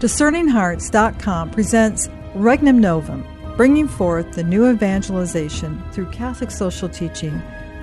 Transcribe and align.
DiscerningHearts.com 0.00 1.50
presents 1.50 2.08
Regnum 2.34 2.78
Novum, 2.78 3.22
bringing 3.58 3.86
forth 3.86 4.32
the 4.32 4.42
new 4.42 4.66
evangelization 4.70 5.82
through 5.92 6.06
Catholic 6.06 6.50
social 6.50 6.88
teaching 6.88 7.42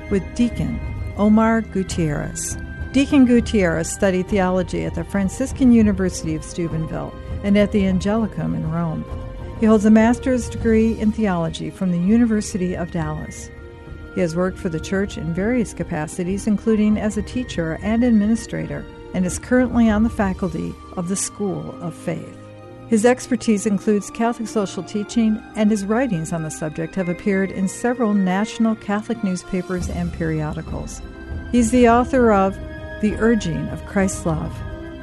with 0.10 0.24
Deacon 0.34 0.80
Omar 1.18 1.62
Gutierrez. 1.62 2.58
Deacon 2.92 3.26
Gutierrez 3.26 3.94
studied 3.94 4.28
theology 4.30 4.84
at 4.86 4.96
the 4.96 5.04
Franciscan 5.04 5.72
University 5.72 6.34
of 6.34 6.44
Steubenville 6.44 7.14
and 7.44 7.56
at 7.56 7.72
the 7.72 7.84
Angelicum 7.84 8.56
in 8.56 8.72
Rome. 8.72 9.06
He 9.60 9.68
holds 9.68 9.86
a 9.86 9.92
master's 9.92 10.50
degree 10.50 11.00
in 11.00 11.12
theology 11.12 11.70
from 11.70 11.92
the 11.92 12.00
University 12.00 12.76
of 12.76 12.90
Dallas. 12.90 13.52
He 14.16 14.22
has 14.22 14.36
worked 14.36 14.58
for 14.58 14.70
the 14.70 14.80
church 14.80 15.20
in 15.20 15.36
various 15.36 15.72
capacities, 15.72 16.48
including 16.48 16.98
as 16.98 17.16
a 17.16 17.22
teacher 17.22 17.78
and 17.84 18.04
administrator 18.04 18.84
and 19.14 19.26
is 19.26 19.40
currently 19.40 19.90
on 19.90 20.04
the 20.04 20.10
faculty 20.10 20.74
of 20.96 21.08
the 21.08 21.16
School 21.16 21.76
of 21.82 21.94
Faith. 21.94 22.38
His 22.88 23.06
expertise 23.06 23.66
includes 23.66 24.10
Catholic 24.10 24.48
social 24.48 24.82
teaching, 24.82 25.42
and 25.56 25.70
his 25.70 25.86
writings 25.86 26.32
on 26.32 26.44
the 26.44 26.52
subject 26.52 26.96
have 26.96 27.10
appeared 27.10 27.52
in 27.52 27.68
several 27.68 28.14
national 28.14 28.76
Catholic 28.76 29.24
newspapers 29.24 29.90
and 29.90 30.14
periodicals. 30.14 31.02
He's 31.52 31.72
the 31.72 31.90
author 31.90 32.32
of 32.32 32.56
The 33.02 33.16
Urging 33.16 33.68
of 33.70 33.86
Christ's 33.86 34.26
Love, 34.26 34.58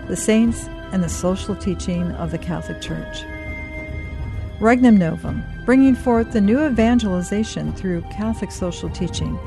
The 0.09 0.17
Saints, 0.17 0.67
and 0.93 1.03
the 1.03 1.09
Social 1.09 1.55
Teaching 1.57 2.11
of 2.13 2.31
the 2.31 2.39
Catholic 2.39 2.81
Church. 2.81 3.23
Regnum 4.61 4.97
Novum, 4.97 5.43
bringing 5.67 5.95
forth 5.95 6.33
the 6.33 6.41
new 6.41 6.65
evangelization 6.65 7.73
through 7.75 8.03
Catholic 8.13 8.51
social 8.51 8.89
teaching 8.91 9.39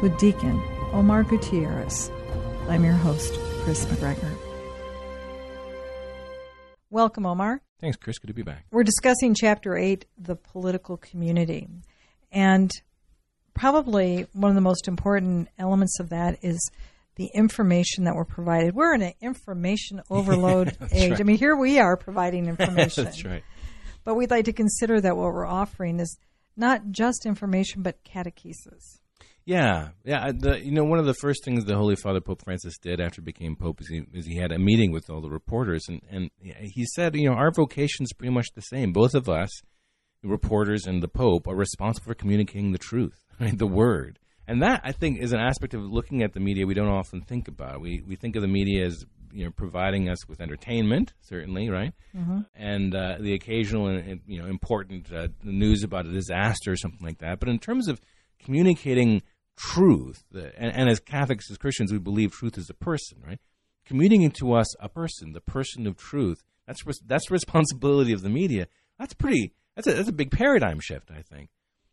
with 0.00 0.16
Deacon 0.18 0.62
Omar 0.92 1.24
Gutierrez. 1.24 2.10
I'm 2.68 2.84
your 2.84 2.94
host, 2.94 3.34
Kris 3.68 3.84
McGregor. 3.84 4.34
Welcome, 6.88 7.26
Omar. 7.26 7.60
Thanks, 7.78 7.98
Kris. 7.98 8.18
Good 8.18 8.28
to 8.28 8.32
be 8.32 8.40
back. 8.40 8.64
We're 8.70 8.82
discussing 8.82 9.34
Chapter 9.34 9.76
8, 9.76 10.06
the 10.16 10.36
political 10.36 10.96
community. 10.96 11.68
And 12.32 12.70
probably 13.52 14.26
one 14.32 14.50
of 14.50 14.54
the 14.54 14.62
most 14.62 14.88
important 14.88 15.50
elements 15.58 16.00
of 16.00 16.08
that 16.08 16.38
is 16.40 16.58
the 17.16 17.28
information 17.34 18.04
that 18.04 18.14
we're 18.14 18.24
provided. 18.24 18.74
We're 18.74 18.94
in 18.94 19.02
an 19.02 19.12
information 19.20 20.00
overload 20.10 20.74
age. 20.90 21.10
right. 21.10 21.20
I 21.20 21.24
mean, 21.24 21.36
here 21.36 21.54
we 21.54 21.78
are 21.78 21.98
providing 21.98 22.46
information. 22.48 23.04
That's 23.04 23.22
right. 23.22 23.44
But 24.02 24.14
we'd 24.14 24.30
like 24.30 24.46
to 24.46 24.54
consider 24.54 24.98
that 24.98 25.14
what 25.14 25.24
we're 25.24 25.44
offering 25.44 26.00
is 26.00 26.16
not 26.56 26.90
just 26.90 27.26
information, 27.26 27.82
but 27.82 28.02
catechesis. 28.02 29.00
Yeah, 29.48 29.88
yeah. 30.04 30.30
The, 30.38 30.62
you 30.62 30.72
know, 30.72 30.84
one 30.84 30.98
of 30.98 31.06
the 31.06 31.14
first 31.14 31.42
things 31.42 31.64
the 31.64 31.74
Holy 31.74 31.96
Father 31.96 32.20
Pope 32.20 32.44
Francis 32.44 32.76
did 32.76 33.00
after 33.00 33.22
he 33.22 33.24
became 33.24 33.56
Pope 33.56 33.80
is 33.80 33.88
he, 33.88 34.02
is 34.12 34.26
he 34.26 34.36
had 34.36 34.52
a 34.52 34.58
meeting 34.58 34.92
with 34.92 35.08
all 35.08 35.22
the 35.22 35.30
reporters, 35.30 35.86
and, 35.88 36.02
and 36.10 36.30
he 36.42 36.84
said, 36.84 37.16
you 37.16 37.30
know, 37.30 37.34
our 37.34 37.50
vocation 37.50 38.04
is 38.04 38.12
pretty 38.12 38.34
much 38.34 38.48
the 38.54 38.60
same. 38.60 38.92
Both 38.92 39.14
of 39.14 39.26
us, 39.26 39.48
the 40.22 40.28
reporters 40.28 40.86
and 40.86 41.02
the 41.02 41.08
Pope, 41.08 41.48
are 41.48 41.56
responsible 41.56 42.10
for 42.10 42.14
communicating 42.14 42.72
the 42.72 42.78
truth, 42.78 43.24
right, 43.40 43.56
the 43.56 43.66
Word. 43.66 44.18
And 44.46 44.60
that, 44.62 44.82
I 44.84 44.92
think, 44.92 45.18
is 45.22 45.32
an 45.32 45.40
aspect 45.40 45.72
of 45.72 45.80
looking 45.80 46.22
at 46.22 46.34
the 46.34 46.40
media 46.40 46.66
we 46.66 46.74
don't 46.74 46.88
often 46.88 47.22
think 47.22 47.48
about. 47.48 47.80
We 47.80 48.02
we 48.06 48.16
think 48.16 48.36
of 48.36 48.42
the 48.42 48.48
media 48.48 48.84
as 48.84 49.02
you 49.32 49.46
know 49.46 49.50
providing 49.50 50.10
us 50.10 50.28
with 50.28 50.42
entertainment, 50.42 51.14
certainly, 51.22 51.70
right, 51.70 51.94
Mm-hmm. 52.14 52.40
and 52.54 52.94
uh, 52.94 53.16
the 53.18 53.32
occasional 53.32 53.86
and 53.86 54.20
you 54.26 54.42
know 54.42 54.48
important 54.48 55.10
uh, 55.10 55.28
news 55.42 55.84
about 55.84 56.04
a 56.04 56.12
disaster 56.12 56.72
or 56.72 56.76
something 56.76 57.06
like 57.06 57.20
that. 57.20 57.40
But 57.40 57.48
in 57.48 57.58
terms 57.58 57.88
of 57.88 57.98
communicating 58.44 59.22
truth, 59.58 60.24
and, 60.32 60.72
and 60.72 60.88
as 60.88 61.00
Catholics, 61.00 61.50
as 61.50 61.58
Christians, 61.58 61.92
we 61.92 61.98
believe 61.98 62.32
truth 62.32 62.56
is 62.56 62.70
a 62.70 62.74
person, 62.74 63.18
right? 63.26 63.40
Communicating 63.84 64.30
to 64.32 64.54
us 64.54 64.74
a 64.80 64.88
person, 64.88 65.32
the 65.32 65.40
person 65.40 65.86
of 65.86 65.96
truth. 65.96 66.42
That's 66.66 66.82
that's 67.06 67.30
responsibility 67.30 68.12
of 68.12 68.22
the 68.22 68.28
media. 68.28 68.68
That's 68.98 69.14
pretty. 69.14 69.52
That's 69.74 69.88
a 69.88 69.94
that's 69.94 70.08
a 70.08 70.12
big 70.12 70.30
paradigm 70.30 70.80
shift, 70.80 71.10
I 71.10 71.22
think. 71.22 71.50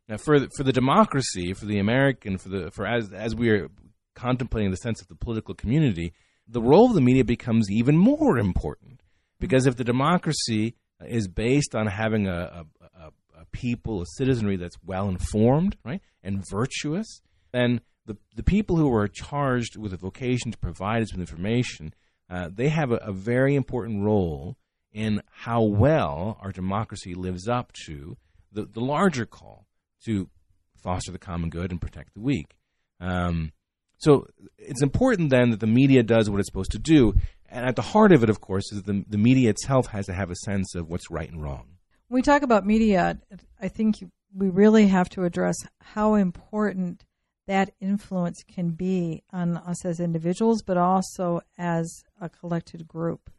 Now, 0.08 0.17
for 0.17 0.39
the, 0.39 0.49
for 0.55 0.63
the 0.63 0.73
democracy, 0.73 1.53
for 1.53 1.66
the 1.66 1.80
American, 1.80 2.37
for 2.37 2.49
the 2.49 2.71
for 2.71 2.86
as 2.86 3.11
as 3.11 3.36
we 3.36 3.49
are 3.49 3.70
contemplating 4.14 4.71
the 4.71 4.77
sense 4.77 5.02
of 5.02 5.08
the 5.08 5.15
political 5.15 5.55
community, 5.55 6.14
the 6.47 6.61
role 6.61 6.87
of 6.87 6.93
the 6.93 7.02
media 7.02 7.23
becomes 7.23 7.71
even 7.71 7.97
more 7.97 8.37
important 8.37 9.02
because 9.39 9.65
if 9.65 9.76
the 9.76 9.83
democracy 9.83 10.76
is 11.08 11.27
based 11.27 11.76
on 11.76 11.87
having 11.87 12.27
a, 12.27 12.32
a, 12.32 12.65
a, 12.99 13.11
a 13.42 13.45
people, 13.52 14.02
a 14.02 14.05
citizenry 14.17 14.55
that's 14.55 14.77
well 14.86 15.09
informed, 15.09 15.77
right, 15.83 16.02
and 16.23 16.43
virtuous, 16.49 17.21
then 17.55 17.82
the 18.05 18.17
the 18.36 18.43
people 18.43 18.76
who 18.76 18.93
are 18.93 19.08
charged 19.08 19.77
with 19.77 19.93
a 19.93 19.98
vocation 19.98 20.52
to 20.52 20.58
provide 20.58 21.02
us 21.02 21.11
with 21.11 21.21
information, 21.21 21.93
uh, 22.30 22.49
they 22.54 22.70
have 22.70 22.92
a, 22.92 22.98
a 22.98 23.11
very 23.11 23.55
important 23.55 24.04
role 24.04 24.58
in 24.92 25.21
how 25.30 25.61
well 25.61 26.38
our 26.42 26.52
democracy 26.52 27.14
lives 27.14 27.48
up 27.48 27.73
to 27.86 28.17
the, 28.52 28.65
the 28.65 28.80
larger 28.80 29.26
call 29.26 29.67
to 30.05 30.30
foster 30.76 31.11
the 31.11 31.20
common 31.20 31.49
good 31.49 31.71
and 31.71 31.82
protect 31.82 32.14
the 32.14 32.21
weak. 32.21 32.55
Um, 32.99 33.52
so 33.98 34.27
it's 34.58 34.82
important 34.82 35.30
then 35.30 35.49
that 35.49 35.60
the 35.60 35.67
media 35.67 36.04
does 36.04 36.30
what 36.30 36.39
it's 36.39 36.48
supposed 36.48 36.71
to 36.71 36.80
do. 36.80 37.14
And 37.49 37.65
at 37.65 37.76
the 37.76 37.82
heart 37.82 38.11
of 38.11 38.23
it, 38.23 38.30
of 38.30 38.39
course, 38.42 38.71
is 38.71 38.83
the, 38.83 39.04
the 39.08 39.17
media 39.17 39.49
itself 39.49 39.88
has 39.88 40.05
to 40.08 40.14
have 40.14 40.32
a 40.32 40.36
sense 40.36 40.76
of 40.76 40.89
what's 40.89 41.11
right 41.11 41.30
and 41.30 41.42
wrong. 41.42 41.65
When 42.08 42.20
we 42.20 42.21
talk 42.21 42.44
about 42.44 42.65
media, 42.65 43.20
I 43.61 43.67
think 43.67 43.95
we 44.33 44.49
really 44.49 44.88
have 44.88 45.10
to 45.10 45.23
address 45.23 45.55
how 45.82 46.15
important 46.15 47.04
that 47.48 47.73
influence 47.80 48.44
can 48.44 48.72
be 48.72 49.23
on 49.32 49.58
us 49.58 49.86
as 49.86 50.00
individuals, 50.00 50.61
but 50.64 50.78
also 50.78 51.42
as 51.58 52.04
a 52.20 52.28
collected 52.30 52.88
group. 52.88 53.30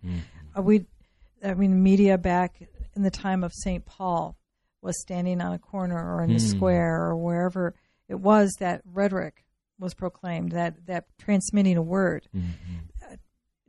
Uh, 0.56 0.62
we, 0.62 0.86
I 1.44 1.54
mean, 1.54 1.82
media 1.82 2.16
back 2.16 2.62
in 2.94 3.02
the 3.02 3.10
time 3.10 3.42
of 3.42 3.52
St. 3.52 3.84
Paul 3.84 4.36
was 4.80 5.00
standing 5.00 5.40
on 5.40 5.52
a 5.52 5.58
corner 5.58 6.14
or 6.14 6.22
in 6.22 6.32
the 6.32 6.38
Hmm. 6.40 6.56
square 6.56 7.02
or 7.02 7.16
wherever 7.16 7.74
it 8.08 8.20
was 8.20 8.54
that 8.60 8.82
rhetoric 8.84 9.44
was 9.78 9.92
proclaimed, 9.94 10.52
that, 10.52 10.86
that 10.86 11.06
transmitting 11.18 11.76
a 11.76 11.82
word. 11.82 12.28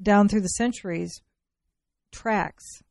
Down 0.02 0.28
through 0.30 0.42
the 0.42 0.48
centuries, 0.50 1.22
tracts 2.12 2.84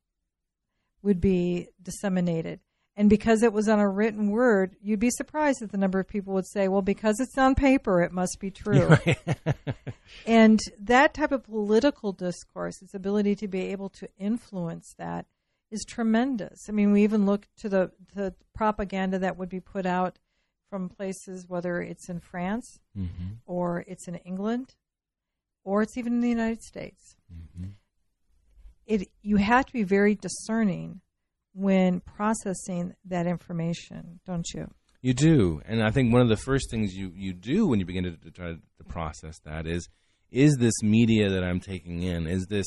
would 1.03 1.21
be 1.21 1.69
disseminated. 1.81 2.59
And 2.97 3.11
because 3.11 3.43
it 3.43 3.53
was 3.53 3.69
on 3.69 3.79
a 3.79 3.89
written 3.89 4.31
word, 4.31 4.75
you'd 4.81 5.01
be 5.01 5.11
surprised 5.11 5.61
at 5.61 5.71
the 5.71 5.77
number 5.77 6.01
of 6.01 6.09
people 6.09 6.33
would 6.33 6.47
say, 6.47 6.67
well, 6.69 6.81
because 6.81 7.21
it's 7.21 7.37
on 7.37 7.55
paper, 7.55 8.01
it 8.03 8.11
must 8.11 8.39
be 8.41 8.51
true. 8.51 8.97
and 10.27 10.59
that 10.81 11.13
type 11.13 11.31
of 11.31 11.45
political 11.45 12.13
discourse, 12.13 12.81
its 12.81 12.95
ability 12.95 13.35
to 13.37 13.49
be 13.49 13.67
able 13.67 13.91
to 13.91 14.09
influence 14.19 14.95
that, 14.97 15.27
is 15.71 15.85
tremendous. 15.85 16.69
I 16.69 16.73
mean, 16.73 16.93
we 16.93 17.03
even 17.03 17.27
look 17.27 17.49
to 17.59 17.69
the, 17.69 17.91
the 18.15 18.35
propaganda 18.55 19.19
that 19.19 19.37
would 19.37 19.51
be 19.51 19.61
put 19.61 19.85
out 19.85 20.19
from 20.71 20.89
places, 20.89 21.47
whether 21.49 21.83
it's 21.83 22.09
in 22.09 22.21
France 22.21 22.79
Mm-hmm. 22.99 23.35
or 23.45 23.85
it's 23.87 24.09
in 24.09 24.15
England 24.17 24.75
or 25.65 25.83
it's 25.83 25.99
even 25.99 26.15
in 26.15 26.21
the 26.21 26.31
United 26.31 26.63
States. 26.63 27.15
Mm-hmm. 27.31 27.71
It 28.87 29.09
you 29.21 29.37
have 29.37 29.67
to 29.67 29.73
be 29.73 29.83
very 29.83 30.15
discerning 30.15 31.03
when 31.57 32.01
processing 32.01 32.95
that 33.07 33.27
information, 33.27 34.21
don't 34.27 34.47
you? 34.53 34.71
You 35.01 35.15
do, 35.15 35.63
and 35.65 35.83
I 35.83 35.91
think 35.91 36.13
one 36.13 36.21
of 36.21 36.29
the 36.29 36.37
first 36.37 36.71
things 36.71 36.95
you, 36.95 37.13
you 37.15 37.33
do 37.33 37.67
when 37.67 37.81
you 37.81 37.87
begin 37.87 38.05
to, 38.05 38.17
to 38.17 38.31
try 38.31 38.53
to 38.53 38.85
process 38.89 39.39
that 39.45 39.67
is, 39.67 39.89
is 40.31 40.57
this 40.59 40.83
media 40.83 41.31
that 41.31 41.43
I'm 41.43 41.61
taking 41.61 42.03
in, 42.03 42.27
is 42.27 42.47
this 42.47 42.67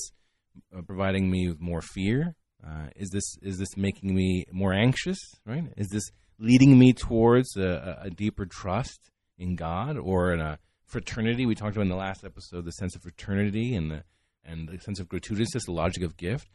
uh, 0.76 0.82
providing 0.82 1.30
me 1.30 1.50
with 1.50 1.60
more 1.60 1.82
fear? 1.82 2.36
Uh, 2.66 2.88
is 2.96 3.10
this 3.12 3.38
is 3.42 3.58
this 3.58 3.78
making 3.78 4.14
me 4.14 4.46
more 4.52 4.74
anxious? 4.74 5.20
Right? 5.46 5.66
Is 5.78 5.88
this 5.90 6.04
leading 6.40 6.78
me 6.78 6.94
towards 6.94 7.56
a, 7.56 8.00
a 8.02 8.10
deeper 8.10 8.46
trust 8.46 9.12
in 9.38 9.56
God 9.56 9.98
or 9.98 10.34
in 10.34 10.42
a 10.42 10.60
fraternity? 10.86 11.46
We 11.46 11.56
talked 11.56 11.76
about 11.76 11.84
in 11.84 11.90
the 11.90 11.96
last 11.96 12.26
episode 12.26 12.66
the 12.66 12.72
sense 12.72 12.96
of 12.96 13.04
fraternity 13.04 13.76
and 13.76 13.92
the 13.92 14.04
and 14.44 14.68
the 14.68 14.80
sense 14.80 15.00
of 15.00 15.08
gratuitousness, 15.08 15.66
the 15.66 15.72
logic 15.72 16.04
of 16.04 16.18
gift 16.18 16.50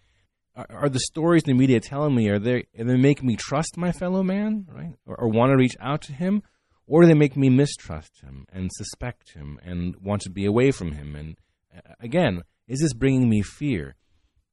are, 0.57 0.67
are 0.71 0.89
the 0.89 1.01
stories 1.01 1.43
the 1.43 1.53
media 1.53 1.81
telling 1.81 2.15
me 2.15 2.29
are 2.29 2.39
they 2.39 2.67
are 2.79 2.85
they 2.85 2.97
making 2.97 3.27
me 3.27 3.37
trust 3.37 3.77
my 3.77 3.93
fellow 3.93 4.23
man 4.23 4.67
right? 4.73 4.95
Or, 5.07 5.17
or 5.21 5.29
want 5.29 5.51
to 5.51 5.57
reach 5.57 5.77
out 5.81 6.03
to 6.03 6.13
him? 6.13 6.43
Or 6.87 7.01
do 7.01 7.09
they 7.09 7.15
make 7.15 7.37
me 7.37 7.49
mistrust 7.49 8.21
him 8.21 8.47
and 8.53 8.71
suspect 8.73 9.33
him 9.33 9.59
and 9.65 9.97
want 9.97 10.21
to 10.23 10.31
be 10.31 10.45
away 10.45 10.71
from 10.71 10.93
him? 10.93 11.17
And 11.17 11.37
uh, 11.75 11.95
again 12.01 12.43
is 12.67 12.81
this 12.81 12.95
bringing 12.95 13.29
me 13.29 13.43
fear? 13.43 13.97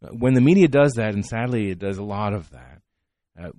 Uh, 0.04 0.10
when 0.10 0.34
the 0.34 0.42
media 0.42 0.68
does 0.68 0.94
that 0.94 1.14
and 1.14 1.26
sadly 1.26 1.70
it 1.70 1.80
does 1.80 1.98
a 1.98 2.04
lot 2.04 2.34
of 2.34 2.50
that 2.52 2.82
uh, 3.42 3.50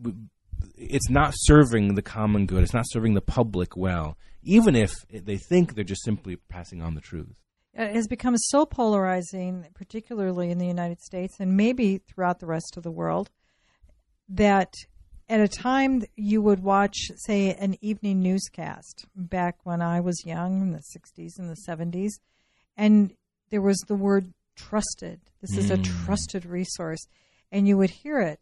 it's 0.76 1.11
not 1.11 1.34
serving 1.34 1.94
the 1.94 2.02
common 2.02 2.46
good. 2.46 2.62
It's 2.62 2.75
not 2.75 2.88
serving 2.88 3.14
the 3.14 3.20
public 3.20 3.76
well 3.76 4.17
even 4.43 4.75
if 4.75 4.93
they 5.11 5.37
think 5.37 5.75
they're 5.75 5.84
just 5.84 6.05
simply 6.05 6.37
passing 6.49 6.82
on 6.82 6.94
the 6.94 7.00
truth 7.00 7.34
has 7.74 8.06
become 8.06 8.36
so 8.36 8.66
polarizing, 8.66 9.66
particularly 9.74 10.50
in 10.50 10.58
the 10.58 10.66
United 10.66 11.00
States 11.00 11.36
and 11.40 11.56
maybe 11.56 11.98
throughout 11.98 12.40
the 12.40 12.46
rest 12.46 12.76
of 12.76 12.82
the 12.82 12.90
world, 12.90 13.30
that 14.28 14.72
at 15.28 15.40
a 15.40 15.48
time 15.48 16.02
you 16.16 16.42
would 16.42 16.62
watch, 16.62 16.96
say, 17.16 17.54
an 17.54 17.76
evening 17.80 18.20
newscast 18.20 19.06
back 19.16 19.56
when 19.64 19.80
I 19.80 20.00
was 20.00 20.26
young 20.26 20.60
in 20.60 20.72
the 20.72 20.82
60s 20.82 21.38
and 21.38 21.48
the 21.48 21.56
70s, 21.66 22.20
and 22.76 23.14
there 23.50 23.62
was 23.62 23.78
the 23.88 23.94
word 23.94 24.32
trusted. 24.56 25.20
This 25.40 25.56
is 25.56 25.70
a 25.70 25.78
Mm. 25.78 26.04
trusted 26.04 26.44
resource. 26.46 27.06
and 27.54 27.69
you 27.69 27.76
would 27.76 27.90
hear 27.90 28.19
it. 28.19 28.40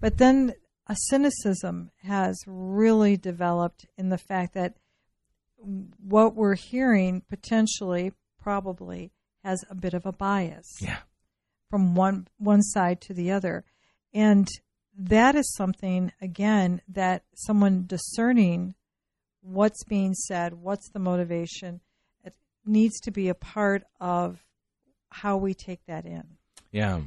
But 0.00 0.18
then 0.18 0.52
a 0.86 0.94
cynicism 1.08 1.90
has 2.02 2.36
really 2.46 3.16
developed 3.16 3.86
in 3.96 4.10
the 4.10 4.18
fact 4.18 4.52
that 4.52 4.76
what 5.56 6.34
we're 6.34 6.56
hearing 6.56 7.22
potentially, 7.22 8.12
probably, 8.40 9.12
has 9.44 9.64
a 9.70 9.74
bit 9.74 9.94
of 9.94 10.06
a 10.06 10.12
bias 10.12 10.66
Yeah. 10.80 10.98
from 11.68 11.94
one 11.94 12.26
one 12.38 12.62
side 12.62 13.00
to 13.02 13.14
the 13.14 13.30
other, 13.30 13.64
and 14.12 14.48
that 14.98 15.34
is 15.34 15.54
something 15.54 16.12
again 16.20 16.82
that 16.88 17.22
someone 17.34 17.84
discerning 17.86 18.74
what's 19.42 19.84
being 19.84 20.14
said, 20.14 20.54
what's 20.54 20.90
the 20.90 20.98
motivation, 20.98 21.80
it 22.22 22.34
needs 22.66 23.00
to 23.00 23.10
be 23.10 23.28
a 23.28 23.34
part 23.34 23.84
of 24.00 24.44
how 25.08 25.36
we 25.36 25.54
take 25.54 25.84
that 25.86 26.04
in. 26.04 26.36
Yeah. 26.70 27.00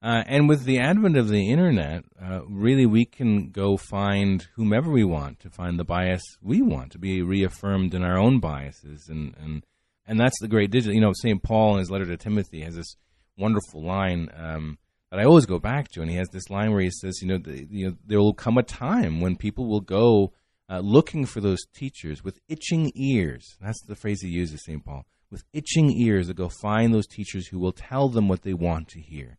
Uh, 0.00 0.22
and 0.26 0.48
with 0.48 0.64
the 0.64 0.78
advent 0.78 1.16
of 1.16 1.28
the 1.28 1.50
internet, 1.50 2.04
uh, 2.22 2.42
really 2.46 2.86
we 2.86 3.04
can 3.04 3.50
go 3.50 3.76
find 3.76 4.46
whomever 4.54 4.90
we 4.92 5.02
want 5.02 5.40
to 5.40 5.50
find 5.50 5.76
the 5.76 5.84
bias 5.84 6.22
we 6.40 6.62
want 6.62 6.92
to 6.92 6.98
be 6.98 7.20
reaffirmed 7.20 7.94
in 7.94 8.04
our 8.04 8.16
own 8.18 8.38
biases, 8.38 9.08
and 9.08 9.34
and 9.42 9.64
and 10.08 10.18
that's 10.18 10.40
the 10.40 10.48
great 10.48 10.70
digital. 10.70 10.94
You 10.94 11.02
know, 11.02 11.12
Saint 11.14 11.42
Paul 11.42 11.74
in 11.74 11.78
his 11.80 11.90
letter 11.90 12.06
to 12.06 12.16
Timothy 12.16 12.62
has 12.62 12.74
this 12.74 12.96
wonderful 13.36 13.84
line 13.84 14.30
um, 14.34 14.78
that 15.10 15.20
I 15.20 15.24
always 15.24 15.46
go 15.46 15.58
back 15.58 15.88
to, 15.92 16.00
and 16.00 16.10
he 16.10 16.16
has 16.16 16.28
this 16.30 16.50
line 16.50 16.72
where 16.72 16.80
he 16.80 16.90
says, 16.90 17.20
you 17.22 17.28
know, 17.28 17.38
the, 17.38 17.66
you 17.70 17.86
know 17.86 17.96
there 18.04 18.18
will 18.18 18.34
come 18.34 18.58
a 18.58 18.62
time 18.62 19.20
when 19.20 19.36
people 19.36 19.66
will 19.66 19.82
go 19.82 20.32
uh, 20.70 20.80
looking 20.80 21.26
for 21.26 21.40
those 21.40 21.64
teachers 21.74 22.24
with 22.24 22.40
itching 22.48 22.90
ears. 22.94 23.56
That's 23.60 23.82
the 23.86 23.94
phrase 23.94 24.22
he 24.22 24.28
uses, 24.28 24.64
Saint 24.64 24.84
Paul, 24.84 25.06
with 25.30 25.44
itching 25.52 25.90
ears 25.92 26.28
to 26.28 26.34
go 26.34 26.48
find 26.48 26.92
those 26.92 27.06
teachers 27.06 27.46
who 27.46 27.58
will 27.58 27.72
tell 27.72 28.08
them 28.08 28.28
what 28.28 28.42
they 28.42 28.54
want 28.54 28.88
to 28.88 29.00
hear. 29.00 29.38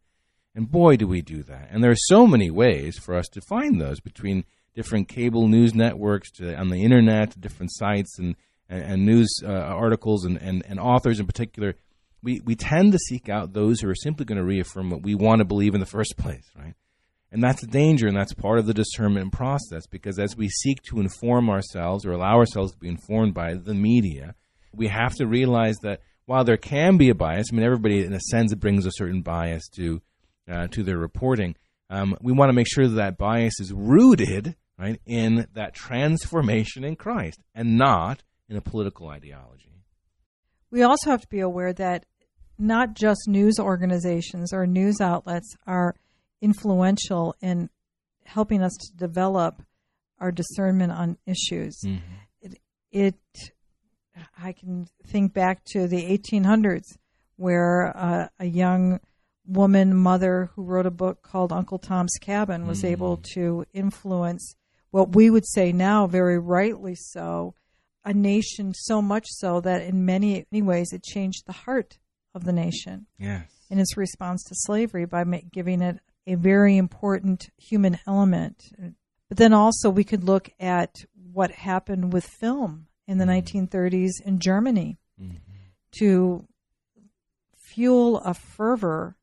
And 0.55 0.71
boy, 0.71 0.97
do 0.97 1.07
we 1.07 1.21
do 1.21 1.43
that. 1.43 1.69
And 1.71 1.83
there 1.83 1.91
are 1.91 1.95
so 1.95 2.25
many 2.25 2.49
ways 2.49 2.97
for 2.97 3.15
us 3.15 3.27
to 3.29 3.41
find 3.41 3.79
those 3.79 3.99
between 3.99 4.45
different 4.75 5.07
cable 5.07 5.47
news 5.47 5.75
networks 5.75 6.31
to 6.31 6.55
on 6.55 6.69
the 6.69 6.83
internet, 6.83 7.31
to 7.31 7.39
different 7.39 7.71
sites 7.73 8.17
and, 8.17 8.35
and, 8.69 8.83
and 8.83 9.05
news 9.05 9.29
uh, 9.43 9.49
articles 9.51 10.25
and, 10.25 10.37
and, 10.37 10.63
and 10.67 10.79
authors 10.79 11.19
in 11.19 11.25
particular. 11.25 11.75
We, 12.21 12.41
we 12.41 12.55
tend 12.55 12.91
to 12.91 12.99
seek 12.99 13.29
out 13.29 13.53
those 13.53 13.79
who 13.79 13.89
are 13.89 13.95
simply 13.95 14.25
going 14.25 14.37
to 14.37 14.43
reaffirm 14.43 14.89
what 14.89 15.03
we 15.03 15.15
want 15.15 15.39
to 15.39 15.45
believe 15.45 15.73
in 15.73 15.79
the 15.79 15.85
first 15.85 16.17
place, 16.17 16.49
right? 16.57 16.73
And 17.31 17.43
that's 17.43 17.63
a 17.63 17.67
danger, 17.67 18.07
and 18.07 18.17
that's 18.17 18.33
part 18.33 18.59
of 18.59 18.65
the 18.65 18.73
discernment 18.73 19.31
process 19.31 19.85
because 19.85 20.17
as 20.17 20.35
we 20.35 20.49
seek 20.49 20.81
to 20.83 20.99
inform 20.99 21.49
ourselves 21.49 22.05
or 22.05 22.11
allow 22.11 22.37
ourselves 22.37 22.71
to 22.71 22.77
be 22.77 22.87
informed 22.87 23.33
by 23.33 23.53
the 23.53 23.75
media, 23.75 24.35
we 24.73 24.87
have 24.87 25.13
to 25.15 25.27
realize 25.27 25.77
that 25.83 26.01
while 26.25 26.43
there 26.43 26.57
can 26.57 26.97
be 26.97 27.09
a 27.09 27.15
bias, 27.15 27.47
I 27.51 27.55
mean, 27.55 27.65
everybody 27.65 28.03
in 28.03 28.13
a 28.13 28.19
sense 28.19 28.53
brings 28.55 28.85
a 28.85 28.91
certain 28.91 29.21
bias 29.21 29.67
to 29.75 30.01
uh, 30.49 30.67
to 30.67 30.83
their 30.83 30.97
reporting. 30.97 31.55
Um, 31.89 32.17
we 32.21 32.33
want 32.33 32.49
to 32.49 32.53
make 32.53 32.67
sure 32.67 32.87
that, 32.87 32.95
that 32.95 33.17
bias 33.17 33.59
is 33.59 33.71
rooted 33.71 34.55
right 34.77 34.99
in 35.05 35.47
that 35.53 35.73
transformation 35.73 36.83
in 36.83 36.95
Christ 36.95 37.39
and 37.53 37.77
not 37.77 38.23
in 38.49 38.57
a 38.57 38.61
political 38.61 39.07
ideology. 39.07 39.83
We 40.71 40.83
also 40.83 41.09
have 41.11 41.21
to 41.21 41.27
be 41.27 41.39
aware 41.39 41.73
that 41.73 42.05
not 42.57 42.93
just 42.93 43.21
news 43.27 43.59
organizations 43.59 44.51
or 44.53 44.67
news 44.67 44.99
outlets 45.01 45.55
are 45.65 45.95
influential 46.41 47.35
in 47.41 47.69
helping 48.25 48.61
us 48.61 48.73
to 48.73 48.97
develop 48.97 49.61
our 50.19 50.31
discernment 50.31 50.91
on 50.91 51.17
issues. 51.25 51.79
Mm-hmm. 51.85 52.15
It, 52.41 52.59
it, 52.91 53.15
I 54.41 54.51
can 54.51 54.87
think 55.07 55.33
back 55.33 55.63
to 55.71 55.87
the 55.87 56.03
1800s 56.17 56.97
where 57.37 57.95
uh, 57.95 58.27
a 58.39 58.45
young 58.45 58.99
woman 59.47 59.95
mother 59.95 60.51
who 60.55 60.63
wrote 60.63 60.85
a 60.85 60.91
book 60.91 61.23
called 61.23 61.51
Uncle 61.51 61.79
Tom's 61.79 62.13
Cabin 62.21 62.67
was 62.67 62.83
Mm. 62.83 62.91
able 62.91 63.17
to 63.33 63.65
influence 63.73 64.55
what 64.91 65.15
we 65.15 65.29
would 65.29 65.47
say 65.47 65.71
now, 65.71 66.05
very 66.05 66.37
rightly 66.37 66.95
so, 66.95 67.55
a 68.05 68.13
nation 68.13 68.73
so 68.73 69.01
much 69.01 69.25
so 69.29 69.59
that 69.61 69.81
in 69.81 70.05
many, 70.05 70.45
many 70.51 70.61
ways 70.61 70.93
it 70.93 71.03
changed 71.03 71.43
the 71.45 71.51
heart 71.53 71.99
of 72.33 72.43
the 72.45 72.53
nation 72.53 73.07
Yes. 73.17 73.49
in 73.69 73.79
its 73.79 73.97
response 73.97 74.43
to 74.45 74.55
slavery 74.55 75.05
by 75.05 75.23
giving 75.51 75.81
it 75.81 75.99
a 76.27 76.35
very 76.35 76.77
important 76.77 77.49
human 77.57 77.99
element. 78.07 78.71
But 79.27 79.37
then 79.37 79.53
also 79.53 79.89
we 79.89 80.03
could 80.03 80.23
look 80.23 80.49
at 80.59 80.95
what 81.31 81.51
happened 81.51 82.13
with 82.13 82.25
film 82.25 82.87
in 83.07 83.17
the 83.17 83.25
1930s 83.25 84.19
in 84.23 84.39
Germany 84.39 84.97
Mhm. 85.19 85.37
to 85.99 86.47
fuel 87.53 88.17
a 88.19 88.33
fervor 88.33 89.15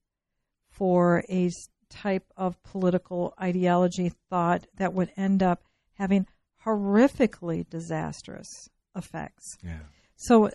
for 0.69 1.25
a 1.28 1.50
type 1.88 2.31
of 2.37 2.62
political 2.62 3.32
ideology 3.40 4.11
thought 4.28 4.67
that 4.75 4.93
would 4.93 5.12
end 5.17 5.43
up 5.43 5.64
having 5.94 6.26
horrifically 6.66 7.68
disastrous 7.68 8.68
effects. 8.96 9.56
Yeah. 9.62 9.78
So, 10.16 10.50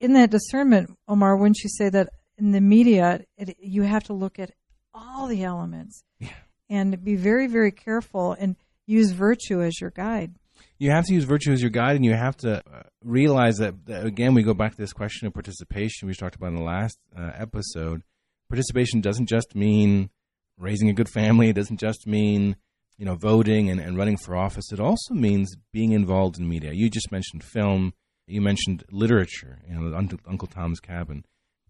in 0.00 0.14
that 0.14 0.30
discernment, 0.30 0.96
Omar, 1.06 1.36
wouldn't 1.36 1.58
you 1.62 1.70
say 1.70 1.88
that 1.90 2.08
in 2.38 2.52
the 2.52 2.60
media, 2.60 3.24
it, 3.36 3.56
you 3.60 3.82
have 3.82 4.04
to 4.04 4.12
look 4.14 4.38
at 4.38 4.50
all 4.94 5.26
the 5.28 5.44
elements 5.44 6.02
Yeah. 6.18 6.28
and 6.68 7.02
be 7.04 7.14
very, 7.16 7.46
very 7.46 7.70
careful 7.70 8.32
and 8.32 8.56
use 8.86 9.12
virtue 9.12 9.62
as 9.62 9.80
your 9.80 9.90
guide? 9.90 10.34
You 10.78 10.90
have 10.90 11.04
to 11.06 11.14
use 11.14 11.24
virtue 11.24 11.52
as 11.52 11.60
your 11.60 11.70
guide, 11.70 11.96
and 11.96 12.04
you 12.04 12.14
have 12.14 12.36
to 12.38 12.56
uh, 12.58 12.82
realize 13.04 13.58
that, 13.58 13.86
that, 13.86 14.04
again, 14.04 14.34
we 14.34 14.42
go 14.42 14.54
back 14.54 14.72
to 14.72 14.78
this 14.78 14.92
question 14.92 15.28
of 15.28 15.34
participation 15.34 16.08
we 16.08 16.14
talked 16.14 16.34
about 16.34 16.48
in 16.48 16.56
the 16.56 16.62
last 16.62 16.98
uh, 17.16 17.30
episode. 17.36 18.02
Participation 18.48 19.00
doesn't 19.00 19.26
just 19.26 19.54
mean 19.54 20.10
raising 20.58 20.88
a 20.88 20.92
good 20.92 21.08
family, 21.08 21.48
it 21.50 21.54
doesn't 21.54 21.78
just 21.80 22.06
mean 22.06 22.56
you 23.02 23.06
know 23.06 23.16
voting 23.16 23.68
and, 23.68 23.80
and 23.80 23.96
running 23.96 24.16
for 24.16 24.36
office. 24.36 24.70
It 24.70 24.78
also 24.78 25.12
means 25.12 25.56
being 25.72 25.90
involved 25.90 26.38
in 26.38 26.48
media. 26.48 26.70
You 26.72 26.88
just 26.88 27.10
mentioned 27.10 27.42
film, 27.42 27.94
you 28.28 28.40
mentioned 28.40 28.84
literature, 28.92 29.58
you 29.68 29.74
know, 29.74 29.96
Uncle, 29.96 30.20
Uncle 30.24 30.46
Tom's 30.46 30.78
Cabin. 30.78 31.24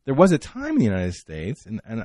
There 0.04 0.12
was 0.12 0.30
a 0.32 0.36
time 0.36 0.72
in 0.72 0.80
the 0.80 0.84
United 0.84 1.14
States, 1.14 1.64
and, 1.64 1.80
and 1.86 2.04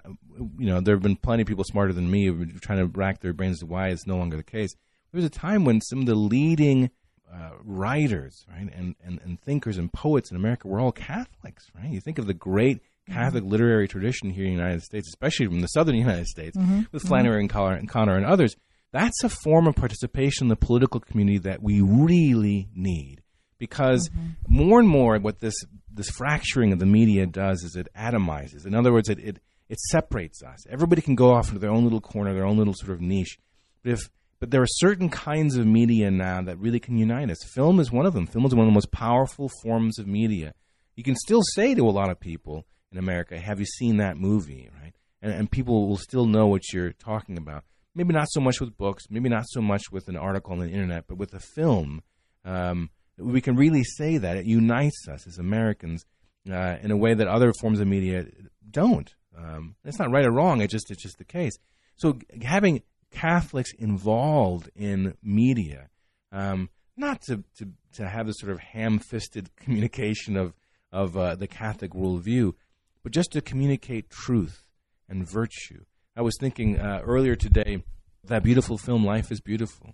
you 0.57 0.67
know 0.67 0.79
there 0.79 0.95
have 0.95 1.03
been 1.03 1.17
plenty 1.17 1.41
of 1.41 1.47
people 1.49 1.65
smarter 1.65 1.91
than 1.91 2.09
me 2.09 2.29
trying 2.61 2.77
to 2.77 2.85
rack 2.85 3.19
their 3.19 3.33
brains 3.33 3.59
to 3.59 3.65
why 3.65 3.89
it's 3.89 4.07
no 4.07 4.15
longer 4.15 4.37
the 4.37 4.43
case. 4.43 4.73
There 5.11 5.17
was 5.17 5.25
a 5.25 5.29
time 5.29 5.65
when 5.65 5.81
some 5.81 5.99
of 5.99 6.05
the 6.05 6.15
leading 6.15 6.89
uh, 7.29 7.49
writers, 7.65 8.45
right, 8.49 8.71
and, 8.73 8.95
and, 9.03 9.19
and 9.25 9.41
thinkers 9.41 9.77
and 9.77 9.91
poets 9.91 10.31
in 10.31 10.37
America 10.37 10.69
were 10.69 10.79
all 10.79 10.93
Catholics, 10.93 11.65
right? 11.75 11.91
You 11.91 11.99
think 11.99 12.17
of 12.17 12.27
the 12.27 12.33
great 12.33 12.79
Catholic 13.11 13.43
literary 13.43 13.89
tradition 13.89 14.29
here 14.29 14.45
in 14.45 14.55
the 14.55 14.61
United 14.61 14.83
States, 14.83 15.09
especially 15.09 15.47
from 15.47 15.59
the 15.59 15.67
southern 15.67 15.95
United 16.07 16.27
States, 16.27 16.57
with 16.93 17.03
Flannery 17.03 17.43
O'Connor, 17.43 17.75
and 17.75 17.89
Connor 17.89 18.15
and 18.15 18.25
others. 18.25 18.55
That's 18.97 19.23
a 19.23 19.29
form 19.29 19.67
of 19.67 19.75
participation 19.75 20.45
in 20.45 20.49
the 20.49 20.55
political 20.55 20.99
community 20.99 21.37
that 21.49 21.61
we 21.61 21.81
really 21.81 22.67
need, 22.73 23.21
because 23.59 24.09
mm-hmm. 24.09 24.29
more 24.47 24.79
and 24.79 24.89
more, 24.89 25.19
what 25.19 25.39
this 25.39 25.53
this 25.93 26.09
fracturing 26.09 26.73
of 26.73 26.79
the 26.79 26.87
media 26.87 27.27
does 27.27 27.63
is 27.63 27.75
it 27.75 27.87
atomizes. 27.95 28.65
In 28.65 28.73
other 28.73 28.91
words, 28.91 29.07
it 29.07 29.19
it, 29.19 29.39
it 29.69 29.79
separates 29.91 30.41
us. 30.41 30.65
Everybody 30.67 31.03
can 31.03 31.13
go 31.13 31.31
off 31.31 31.49
into 31.49 31.59
their 31.59 31.69
own 31.69 31.83
little 31.83 32.01
corner, 32.01 32.33
their 32.33 32.47
own 32.47 32.57
little 32.57 32.73
sort 32.73 32.93
of 32.93 33.01
niche. 33.01 33.37
But 33.83 33.91
if 33.91 34.09
but 34.39 34.49
there 34.49 34.63
are 34.63 34.67
certain 34.85 35.09
kinds 35.09 35.57
of 35.57 35.67
media 35.67 36.09
now 36.09 36.41
that 36.41 36.57
really 36.57 36.79
can 36.79 36.97
unite 36.97 37.29
us. 37.29 37.43
Film 37.53 37.79
is 37.79 37.91
one 37.91 38.07
of 38.07 38.15
them. 38.15 38.25
Film 38.25 38.45
is 38.45 38.55
one 38.55 38.65
of 38.65 38.71
the 38.71 38.79
most 38.79 38.91
powerful 38.91 39.51
forms 39.61 39.99
of 39.99 40.07
media. 40.07 40.55
You 40.95 41.03
can 41.03 41.15
still 41.15 41.43
say 41.53 41.75
to 41.75 41.87
a 41.87 41.91
lot 41.99 42.09
of 42.09 42.19
people 42.19 42.65
in 42.91 42.97
America, 42.97 43.37
"Have 43.37 43.59
you 43.59 43.67
seen 43.67 43.97
that 43.97 44.17
movie?" 44.17 44.71
Right, 44.81 44.95
and, 45.21 45.31
and 45.31 45.51
people 45.51 45.87
will 45.87 45.97
still 45.97 46.25
know 46.25 46.47
what 46.47 46.73
you're 46.73 46.93
talking 46.93 47.37
about. 47.37 47.63
Maybe 47.97 48.13
not 48.13 48.27
so 48.29 48.39
much 48.39 48.61
with 48.61 48.77
books, 48.77 49.05
maybe 49.09 49.27
not 49.27 49.45
so 49.47 49.59
much 49.59 49.91
with 49.91 50.07
an 50.07 50.15
article 50.15 50.53
on 50.53 50.59
the 50.59 50.69
internet, 50.69 51.05
but 51.07 51.17
with 51.17 51.33
a 51.33 51.39
film, 51.39 52.03
um, 52.45 52.91
we 53.17 53.41
can 53.41 53.55
really 53.55 53.83
say 53.83 54.19
that 54.19 54.37
it 54.37 54.45
unites 54.45 55.07
us 55.07 55.25
as 55.25 55.39
Americans 55.39 56.05
uh, 56.47 56.75
in 56.83 56.91
a 56.91 56.95
way 56.95 57.15
that 57.15 57.27
other 57.27 57.51
forms 57.59 57.79
of 57.79 57.87
media 57.87 58.27
don't. 58.69 59.15
Um, 59.35 59.77
it's 59.83 59.97
not 59.97 60.11
right 60.11 60.27
or 60.27 60.31
wrong; 60.31 60.61
it's 60.61 60.71
just 60.71 60.91
it's 60.91 61.01
just 61.01 61.17
the 61.17 61.25
case. 61.25 61.53
So 61.95 62.19
having 62.43 62.83
Catholics 63.09 63.73
involved 63.79 64.69
in 64.75 65.15
media, 65.23 65.89
um, 66.31 66.69
not 66.95 67.23
to, 67.23 67.43
to, 67.57 67.69
to 67.93 68.07
have 68.07 68.27
this 68.27 68.35
sort 68.37 68.51
of 68.51 68.59
ham-fisted 68.59 69.55
communication 69.55 70.37
of 70.37 70.53
of 70.91 71.17
uh, 71.17 71.33
the 71.33 71.47
Catholic 71.47 71.93
worldview, 71.93 72.53
but 73.01 73.11
just 73.11 73.31
to 73.31 73.41
communicate 73.41 74.11
truth 74.11 74.67
and 75.09 75.27
virtue. 75.27 75.85
I 76.17 76.21
was 76.21 76.35
thinking 76.39 76.79
uh, 76.79 77.01
earlier 77.03 77.35
today 77.35 77.83
that 78.23 78.43
beautiful 78.43 78.79
film 78.79 79.05
Life 79.05 79.31
is 79.31 79.39
Beautiful. 79.39 79.93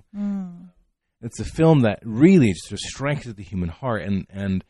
It's 1.21 1.39
a 1.41 1.45
film 1.45 1.81
that 1.81 1.99
really 2.03 2.53
sort 2.53 2.73
of 2.73 2.79
strengthens 2.79 3.35
the 3.35 3.43
human 3.43 3.67
heart, 3.67 4.03
and 4.03 4.25
and 4.29 4.63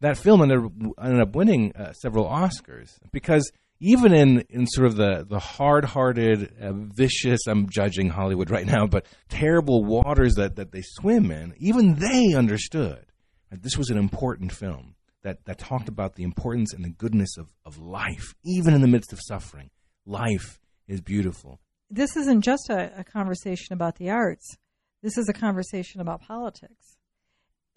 that 0.00 0.16
film 0.16 0.40
ended, 0.40 0.70
ended 1.02 1.20
up 1.20 1.34
winning 1.34 1.72
uh, 1.74 1.92
several 1.94 2.26
Oscars 2.26 2.90
because 3.10 3.50
even 3.80 4.14
in, 4.14 4.44
in 4.50 4.66
sort 4.66 4.86
of 4.86 4.96
the, 4.96 5.26
the 5.28 5.38
hard 5.38 5.84
hearted, 5.84 6.54
uh, 6.60 6.72
vicious, 6.72 7.40
I'm 7.48 7.68
judging 7.68 8.10
Hollywood 8.10 8.50
right 8.50 8.66
now, 8.66 8.86
but 8.86 9.06
terrible 9.28 9.84
waters 9.84 10.34
that, 10.34 10.56
that 10.56 10.70
they 10.70 10.82
swim 10.82 11.30
in, 11.30 11.54
even 11.58 11.96
they 11.96 12.34
understood 12.34 13.06
that 13.50 13.62
this 13.62 13.76
was 13.76 13.88
an 13.88 13.98
important 13.98 14.52
film 14.52 14.94
that, 15.22 15.44
that 15.46 15.58
talked 15.58 15.88
about 15.88 16.14
the 16.14 16.22
importance 16.22 16.74
and 16.74 16.84
the 16.84 16.90
goodness 16.90 17.36
of, 17.36 17.48
of 17.64 17.78
life, 17.78 18.34
even 18.44 18.74
in 18.74 18.82
the 18.82 18.88
midst 18.88 19.12
of 19.12 19.20
suffering. 19.26 19.70
Life 20.06 20.59
is 20.90 21.00
beautiful. 21.00 21.60
this 21.88 22.16
isn't 22.16 22.42
just 22.42 22.68
a, 22.70 23.00
a 23.00 23.04
conversation 23.04 23.72
about 23.72 23.96
the 23.96 24.10
arts. 24.10 24.56
This 25.02 25.16
is 25.16 25.28
a 25.28 25.32
conversation 25.32 26.00
about 26.00 26.20
politics. 26.20 26.96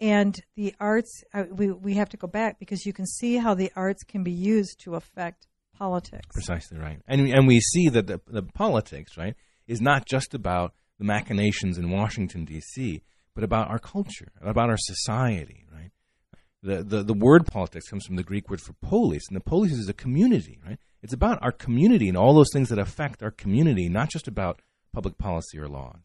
And 0.00 0.38
the 0.56 0.74
arts, 0.80 1.22
uh, 1.32 1.44
we, 1.50 1.70
we 1.70 1.94
have 1.94 2.08
to 2.10 2.16
go 2.16 2.26
back 2.26 2.58
because 2.58 2.84
you 2.84 2.92
can 2.92 3.06
see 3.06 3.36
how 3.36 3.54
the 3.54 3.70
arts 3.76 4.02
can 4.02 4.22
be 4.22 4.32
used 4.32 4.80
to 4.80 4.96
affect 4.96 5.46
politics. 5.78 6.28
Precisely 6.32 6.78
right. 6.78 6.98
And, 7.06 7.28
and 7.28 7.46
we 7.46 7.60
see 7.60 7.88
that 7.88 8.06
the, 8.06 8.20
the 8.26 8.42
politics, 8.42 9.16
right, 9.16 9.34
is 9.66 9.80
not 9.80 10.06
just 10.06 10.34
about 10.34 10.74
the 10.98 11.04
machinations 11.04 11.78
in 11.78 11.90
Washington, 11.90 12.44
D.C., 12.44 13.02
but 13.34 13.44
about 13.44 13.68
our 13.68 13.78
culture, 13.78 14.32
about 14.40 14.70
our 14.70 14.76
society, 14.78 15.64
right? 15.72 15.90
The, 16.62 16.82
the, 16.82 17.02
the 17.02 17.14
word 17.14 17.46
politics 17.46 17.88
comes 17.88 18.06
from 18.06 18.16
the 18.16 18.22
Greek 18.22 18.48
word 18.48 18.60
for 18.60 18.74
polis, 18.74 19.24
and 19.28 19.36
the 19.36 19.40
polis 19.40 19.72
is 19.72 19.88
a 19.88 19.94
community, 19.94 20.58
right? 20.64 20.78
It's 21.04 21.12
about 21.12 21.38
our 21.42 21.52
community 21.52 22.08
and 22.08 22.16
all 22.16 22.34
those 22.34 22.50
things 22.50 22.70
that 22.70 22.78
affect 22.78 23.22
our 23.22 23.30
community, 23.30 23.90
not 23.90 24.08
just 24.08 24.26
about 24.26 24.62
public 24.94 25.18
policy 25.18 25.58
or 25.58 25.68
laws. 25.68 26.00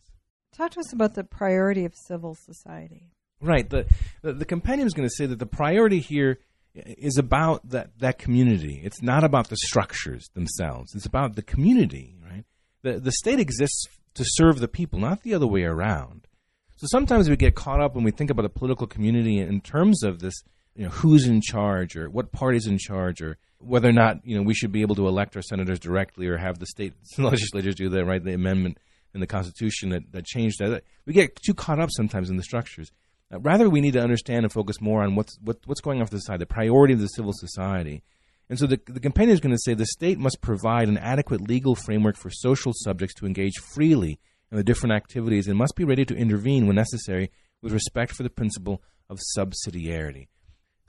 Talk 0.53 0.71
to 0.71 0.81
us 0.81 0.91
about 0.91 1.13
the 1.13 1.23
priority 1.23 1.85
of 1.85 1.95
civil 1.95 2.35
society. 2.35 3.13
Right. 3.39 3.69
The, 3.69 3.85
the, 4.21 4.33
the 4.33 4.43
compendium 4.43 4.87
is 4.87 4.93
going 4.93 5.07
to 5.07 5.15
say 5.15 5.25
that 5.25 5.39
the 5.39 5.45
priority 5.45 5.99
here 5.99 6.39
is 6.75 7.17
about 7.17 7.69
that, 7.69 7.97
that 7.99 8.19
community. 8.19 8.81
It's 8.83 9.01
not 9.01 9.23
about 9.23 9.47
the 9.47 9.55
structures 9.55 10.29
themselves. 10.33 10.93
It's 10.93 11.05
about 11.05 11.37
the 11.37 11.43
community, 11.43 12.17
right? 12.21 12.43
The, 12.81 12.99
the 12.99 13.13
state 13.13 13.39
exists 13.39 13.87
to 14.15 14.25
serve 14.25 14.59
the 14.59 14.67
people, 14.67 14.99
not 14.99 15.23
the 15.23 15.33
other 15.33 15.47
way 15.47 15.63
around. 15.63 16.27
So 16.75 16.87
sometimes 16.91 17.29
we 17.29 17.37
get 17.37 17.55
caught 17.55 17.79
up 17.79 17.95
when 17.95 18.03
we 18.03 18.11
think 18.11 18.29
about 18.29 18.43
the 18.43 18.49
political 18.49 18.85
community 18.85 19.39
in 19.39 19.61
terms 19.61 20.03
of 20.03 20.19
this, 20.19 20.43
you 20.75 20.83
know, 20.83 20.89
who's 20.89 21.25
in 21.25 21.39
charge 21.39 21.95
or 21.95 22.09
what 22.09 22.33
party's 22.33 22.67
in 22.67 22.77
charge 22.77 23.21
or 23.21 23.37
whether 23.59 23.89
or 23.89 23.93
not, 23.93 24.25
you 24.25 24.35
know, 24.35 24.43
we 24.43 24.53
should 24.53 24.71
be 24.71 24.81
able 24.81 24.95
to 24.95 25.07
elect 25.07 25.35
our 25.35 25.41
senators 25.41 25.79
directly 25.79 26.27
or 26.27 26.37
have 26.37 26.59
the 26.59 26.65
state 26.65 26.93
legislatures 27.17 27.75
do 27.75 27.89
that, 27.89 28.05
right? 28.05 28.23
The 28.23 28.33
amendment 28.33 28.77
in 29.13 29.19
the 29.19 29.27
Constitution 29.27 29.89
that, 29.89 30.11
that 30.11 30.25
changed 30.25 30.59
that. 30.59 30.83
We 31.05 31.13
get 31.13 31.35
too 31.35 31.53
caught 31.53 31.79
up 31.79 31.89
sometimes 31.91 32.29
in 32.29 32.37
the 32.37 32.43
structures. 32.43 32.91
Uh, 33.31 33.39
rather, 33.39 33.69
we 33.69 33.81
need 33.81 33.93
to 33.93 34.01
understand 34.01 34.45
and 34.45 34.51
focus 34.51 34.81
more 34.81 35.03
on 35.03 35.15
what's, 35.15 35.37
what, 35.43 35.57
what's 35.65 35.81
going 35.81 35.99
on 35.99 36.07
for 36.07 36.11
the 36.11 36.19
society, 36.19 36.39
the 36.39 36.47
priority 36.47 36.93
of 36.93 36.99
the 36.99 37.07
civil 37.07 37.33
society. 37.33 38.03
And 38.49 38.57
so 38.57 38.65
the, 38.65 38.79
the 38.87 38.99
compendium 38.99 39.35
is 39.35 39.39
going 39.39 39.55
to 39.55 39.61
say 39.63 39.73
the 39.73 39.85
state 39.85 40.17
must 40.17 40.41
provide 40.41 40.89
an 40.89 40.97
adequate 40.97 41.41
legal 41.41 41.75
framework 41.75 42.17
for 42.17 42.31
social 42.31 42.73
subjects 42.73 43.13
to 43.15 43.27
engage 43.27 43.59
freely 43.73 44.19
in 44.51 44.57
the 44.57 44.63
different 44.63 44.93
activities 44.93 45.47
and 45.47 45.57
must 45.57 45.75
be 45.75 45.83
ready 45.83 46.05
to 46.05 46.15
intervene 46.15 46.65
when 46.65 46.75
necessary 46.75 47.31
with 47.61 47.73
respect 47.73 48.15
for 48.15 48.23
the 48.23 48.29
principle 48.29 48.81
of 49.09 49.19
subsidiarity. 49.37 50.27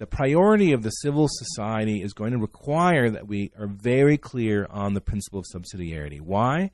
The 0.00 0.07
priority 0.07 0.73
of 0.73 0.83
the 0.83 0.88
civil 0.88 1.28
society 1.28 2.02
is 2.02 2.14
going 2.14 2.33
to 2.33 2.38
require 2.38 3.11
that 3.11 3.28
we 3.28 3.52
are 3.59 3.66
very 3.66 4.16
clear 4.16 4.66
on 4.71 4.95
the 4.95 5.00
principle 5.02 5.40
of 5.40 5.45
subsidiarity. 5.54 6.23
Why? 6.23 6.71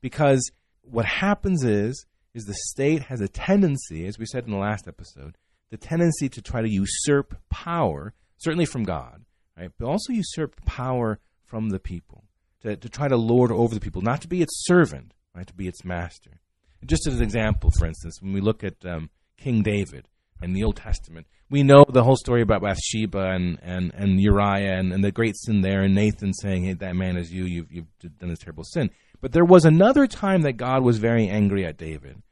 Because 0.00 0.50
what 0.80 1.04
happens 1.04 1.62
is 1.62 2.06
is 2.32 2.46
the 2.46 2.54
state 2.54 3.02
has 3.02 3.20
a 3.20 3.28
tendency, 3.28 4.06
as 4.06 4.18
we 4.18 4.24
said 4.24 4.46
in 4.46 4.50
the 4.50 4.56
last 4.56 4.88
episode, 4.88 5.36
the 5.68 5.76
tendency 5.76 6.30
to 6.30 6.40
try 6.40 6.62
to 6.62 6.70
usurp 6.70 7.36
power, 7.50 8.14
certainly 8.38 8.64
from 8.64 8.84
God, 8.84 9.26
right? 9.58 9.70
But 9.78 9.86
also 9.86 10.14
usurp 10.14 10.64
power 10.64 11.18
from 11.44 11.68
the 11.68 11.80
people, 11.80 12.24
to, 12.62 12.76
to 12.76 12.88
try 12.88 13.08
to 13.08 13.16
lord 13.16 13.52
over 13.52 13.74
the 13.74 13.80
people, 13.82 14.00
not 14.00 14.22
to 14.22 14.28
be 14.28 14.40
its 14.40 14.64
servant, 14.64 15.12
right, 15.34 15.46
to 15.46 15.52
be 15.52 15.68
its 15.68 15.84
master. 15.84 16.40
Just 16.86 17.06
as 17.06 17.16
an 17.16 17.22
example, 17.22 17.70
for 17.78 17.84
instance, 17.84 18.22
when 18.22 18.32
we 18.32 18.40
look 18.40 18.64
at 18.64 18.82
um, 18.86 19.10
King 19.36 19.62
David 19.62 20.08
in 20.42 20.52
the 20.52 20.64
Old 20.64 20.76
Testament, 20.76 21.26
we 21.50 21.62
know 21.62 21.84
the 21.88 22.04
whole 22.04 22.16
story 22.16 22.42
about 22.42 22.62
Bathsheba 22.62 23.30
and, 23.30 23.58
and, 23.62 23.92
and 23.94 24.20
Uriah 24.20 24.78
and, 24.78 24.92
and 24.92 25.02
the 25.02 25.10
great 25.10 25.36
sin 25.36 25.62
there, 25.62 25.82
and 25.82 25.94
Nathan 25.94 26.32
saying, 26.32 26.64
hey, 26.64 26.74
that 26.74 26.94
man 26.94 27.16
is 27.16 27.32
you, 27.32 27.44
you've, 27.44 27.72
you've 27.72 28.18
done 28.18 28.30
this 28.30 28.38
terrible 28.38 28.64
sin. 28.64 28.90
But 29.20 29.32
there 29.32 29.44
was 29.44 29.64
another 29.64 30.06
time 30.06 30.42
that 30.42 30.52
God 30.52 30.82
was 30.82 30.98
very 30.98 31.28
angry 31.28 31.66
at 31.66 31.76
David. 31.76 32.22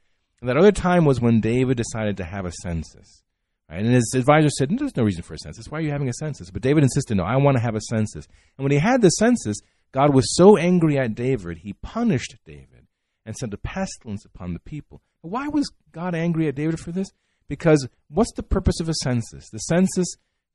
And 0.40 0.48
that 0.48 0.56
other 0.56 0.72
time 0.72 1.04
was 1.04 1.20
when 1.20 1.40
David 1.40 1.76
decided 1.76 2.16
to 2.18 2.24
have 2.24 2.44
a 2.44 2.52
census. 2.62 3.22
Right? 3.68 3.84
And 3.84 3.92
his 3.92 4.14
advisor 4.14 4.48
said, 4.50 4.70
There's 4.70 4.96
no 4.96 5.02
reason 5.02 5.22
for 5.22 5.34
a 5.34 5.38
census. 5.38 5.66
Why 5.68 5.78
are 5.78 5.82
you 5.82 5.90
having 5.90 6.08
a 6.08 6.14
census? 6.14 6.50
But 6.50 6.62
David 6.62 6.84
insisted, 6.84 7.16
No, 7.16 7.24
I 7.24 7.36
want 7.36 7.56
to 7.56 7.62
have 7.62 7.74
a 7.74 7.80
census. 7.80 8.26
And 8.56 8.64
when 8.64 8.72
he 8.72 8.78
had 8.78 9.02
the 9.02 9.10
census, 9.10 9.58
God 9.92 10.14
was 10.14 10.34
so 10.36 10.56
angry 10.56 10.98
at 10.98 11.14
David, 11.14 11.58
he 11.58 11.72
punished 11.72 12.36
David 12.44 12.86
and 13.26 13.36
sent 13.36 13.54
a 13.54 13.58
pestilence 13.58 14.24
upon 14.24 14.54
the 14.54 14.60
people. 14.60 15.02
Why 15.20 15.48
was 15.48 15.70
God 15.92 16.14
angry 16.14 16.48
at 16.48 16.54
David 16.54 16.78
for 16.78 16.92
this? 16.92 17.08
Because 17.49 17.88
what's 18.09 18.33
the 18.35 18.43
purpose 18.43 18.81
of 18.81 18.88
a 18.88 18.95
census? 18.95 19.49
The 19.50 19.59
census 19.59 20.07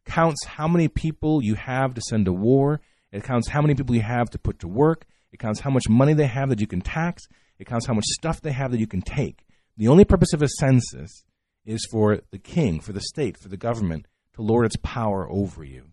counts 0.06 0.46
how 0.46 0.68
many 0.68 0.88
people 0.88 1.44
you 1.44 1.56
have 1.56 1.94
to 1.94 2.02
send 2.02 2.26
to 2.26 2.34
war, 2.34 2.82
it 3.12 3.24
counts 3.24 3.50
how 3.50 3.62
many 3.62 3.76
people 3.76 3.96
you 3.96 4.02
have 4.02 4.30
to 4.32 4.40
put 4.40 4.60
to 4.60 4.68
work, 4.68 5.06
it 5.32 5.40
counts 5.40 5.62
how 5.62 5.70
much 5.70 5.90
money 5.90 6.14
they 6.14 6.28
have 6.28 6.50
that 6.50 6.62
you 6.62 6.68
can 6.68 6.82
tax, 6.82 7.24
it 7.58 7.68
counts 7.68 7.86
how 7.86 7.94
much 7.94 8.06
stuff 8.06 8.42
they 8.42 8.52
have 8.52 8.72
that 8.72 8.80
you 8.80 8.88
can 8.88 9.02
take. 9.02 9.46
The 9.78 9.88
only 9.88 10.06
purpose 10.06 10.34
of 10.34 10.42
a 10.42 10.48
census 10.48 11.24
is 11.66 11.88
for 11.90 12.22
the 12.32 12.38
king, 12.38 12.80
for 12.80 12.94
the 12.94 13.02
state, 13.02 13.38
for 13.38 13.50
the 13.50 13.58
government 13.58 14.08
to 14.34 14.42
lord 14.42 14.66
its 14.66 14.76
power 14.78 15.30
over 15.30 15.64
you. 15.64 15.86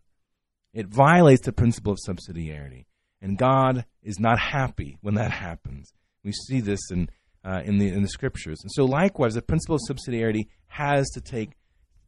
It 0.73 0.87
violates 0.87 1.45
the 1.45 1.53
principle 1.53 1.93
of 1.93 1.99
subsidiarity. 2.07 2.85
And 3.23 3.37
God 3.37 3.85
is 4.03 4.19
not 4.19 4.39
happy 4.39 4.97
when 5.01 5.15
that 5.15 5.31
happens. 5.31 5.93
We 6.25 6.33
see 6.33 6.61
this 6.61 6.81
in, 6.91 7.11
uh, 7.45 7.61
in, 7.65 7.79
the, 7.79 7.89
in 7.89 8.03
the 8.03 8.09
scriptures. 8.09 8.61
And 8.63 8.71
so, 8.73 8.85
likewise, 8.85 9.35
the 9.35 9.43
principle 9.43 9.77
of 9.77 9.83
subsidiarity 9.89 10.49
has 10.67 11.09
to 11.11 11.21
take, 11.21 11.53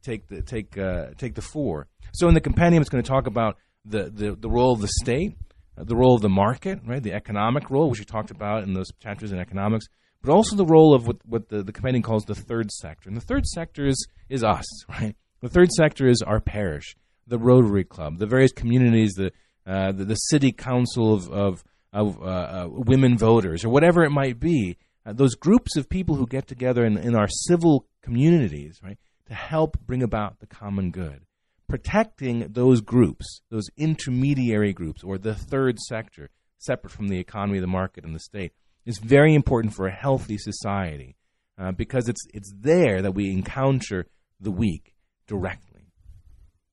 take, 0.01 0.27
the, 0.27 0.41
take, 0.41 0.77
uh, 0.77 1.07
take 1.17 1.35
the 1.35 1.41
fore. 1.41 1.87
So, 2.13 2.27
in 2.27 2.33
the 2.33 2.41
compendium, 2.41 2.81
it's 2.81 2.89
going 2.89 3.03
to 3.03 3.09
talk 3.09 3.27
about 3.27 3.57
the, 3.85 4.09
the, 4.09 4.35
the 4.35 4.49
role 4.49 4.73
of 4.73 4.81
the 4.81 4.87
state, 4.87 5.35
uh, 5.77 5.83
the 5.83 5.95
role 5.95 6.15
of 6.15 6.21
the 6.21 6.29
market, 6.29 6.79
right? 6.85 7.01
The 7.01 7.13
economic 7.13 7.69
role, 7.69 7.89
which 7.89 7.99
we 7.99 8.05
talked 8.05 8.31
about 8.31 8.63
in 8.63 8.73
those 8.73 8.91
chapters 8.99 9.31
in 9.31 9.39
economics, 9.39 9.85
but 10.21 10.31
also 10.31 10.55
the 10.55 10.65
role 10.65 10.93
of 10.93 11.07
what, 11.07 11.17
what 11.25 11.49
the, 11.49 11.63
the 11.63 11.73
compendium 11.73 12.03
calls 12.03 12.25
the 12.25 12.35
third 12.35 12.71
sector. 12.71 13.09
And 13.09 13.17
the 13.17 13.25
third 13.25 13.45
sector 13.45 13.85
is, 13.85 14.07
is 14.29 14.43
us, 14.43 14.65
right? 14.89 15.15
The 15.41 15.49
third 15.49 15.71
sector 15.71 16.07
is 16.07 16.21
our 16.21 16.39
parish, 16.39 16.95
the 17.27 17.37
Rotary 17.37 17.83
Club, 17.83 18.19
the 18.19 18.27
various 18.27 18.53
communities, 18.53 19.13
the, 19.13 19.31
uh, 19.65 19.91
the, 19.91 20.05
the, 20.05 20.15
city 20.15 20.51
council 20.51 21.13
of, 21.13 21.29
of 21.29 21.63
of 21.93 22.19
uh, 22.21 22.25
uh, 22.25 22.67
women 22.69 23.17
voters 23.17 23.63
or 23.63 23.69
whatever 23.69 24.03
it 24.03 24.09
might 24.09 24.39
be, 24.39 24.77
uh, 25.05 25.13
those 25.13 25.35
groups 25.35 25.75
of 25.75 25.89
people 25.89 26.15
who 26.15 26.27
get 26.27 26.47
together 26.47 26.85
in, 26.85 26.97
in 26.97 27.15
our 27.15 27.27
civil 27.27 27.85
communities, 28.01 28.79
right, 28.83 28.97
to 29.27 29.33
help 29.33 29.77
bring 29.85 30.03
about 30.03 30.39
the 30.39 30.47
common 30.47 30.91
good. 30.91 31.25
Protecting 31.67 32.47
those 32.49 32.81
groups, 32.81 33.41
those 33.49 33.69
intermediary 33.77 34.73
groups, 34.73 35.03
or 35.03 35.17
the 35.17 35.35
third 35.35 35.79
sector, 35.79 36.29
separate 36.57 36.91
from 36.91 37.07
the 37.07 37.19
economy, 37.19 37.59
the 37.59 37.67
market, 37.67 38.03
and 38.03 38.15
the 38.15 38.19
state, 38.19 38.53
is 38.85 38.99
very 38.99 39.33
important 39.33 39.73
for 39.73 39.87
a 39.87 39.91
healthy 39.91 40.37
society 40.37 41.15
uh, 41.57 41.71
because 41.71 42.09
it's, 42.09 42.21
it's 42.33 42.53
there 42.59 43.01
that 43.01 43.13
we 43.13 43.31
encounter 43.31 44.05
the 44.39 44.51
weak 44.51 44.93
directly. 45.27 45.87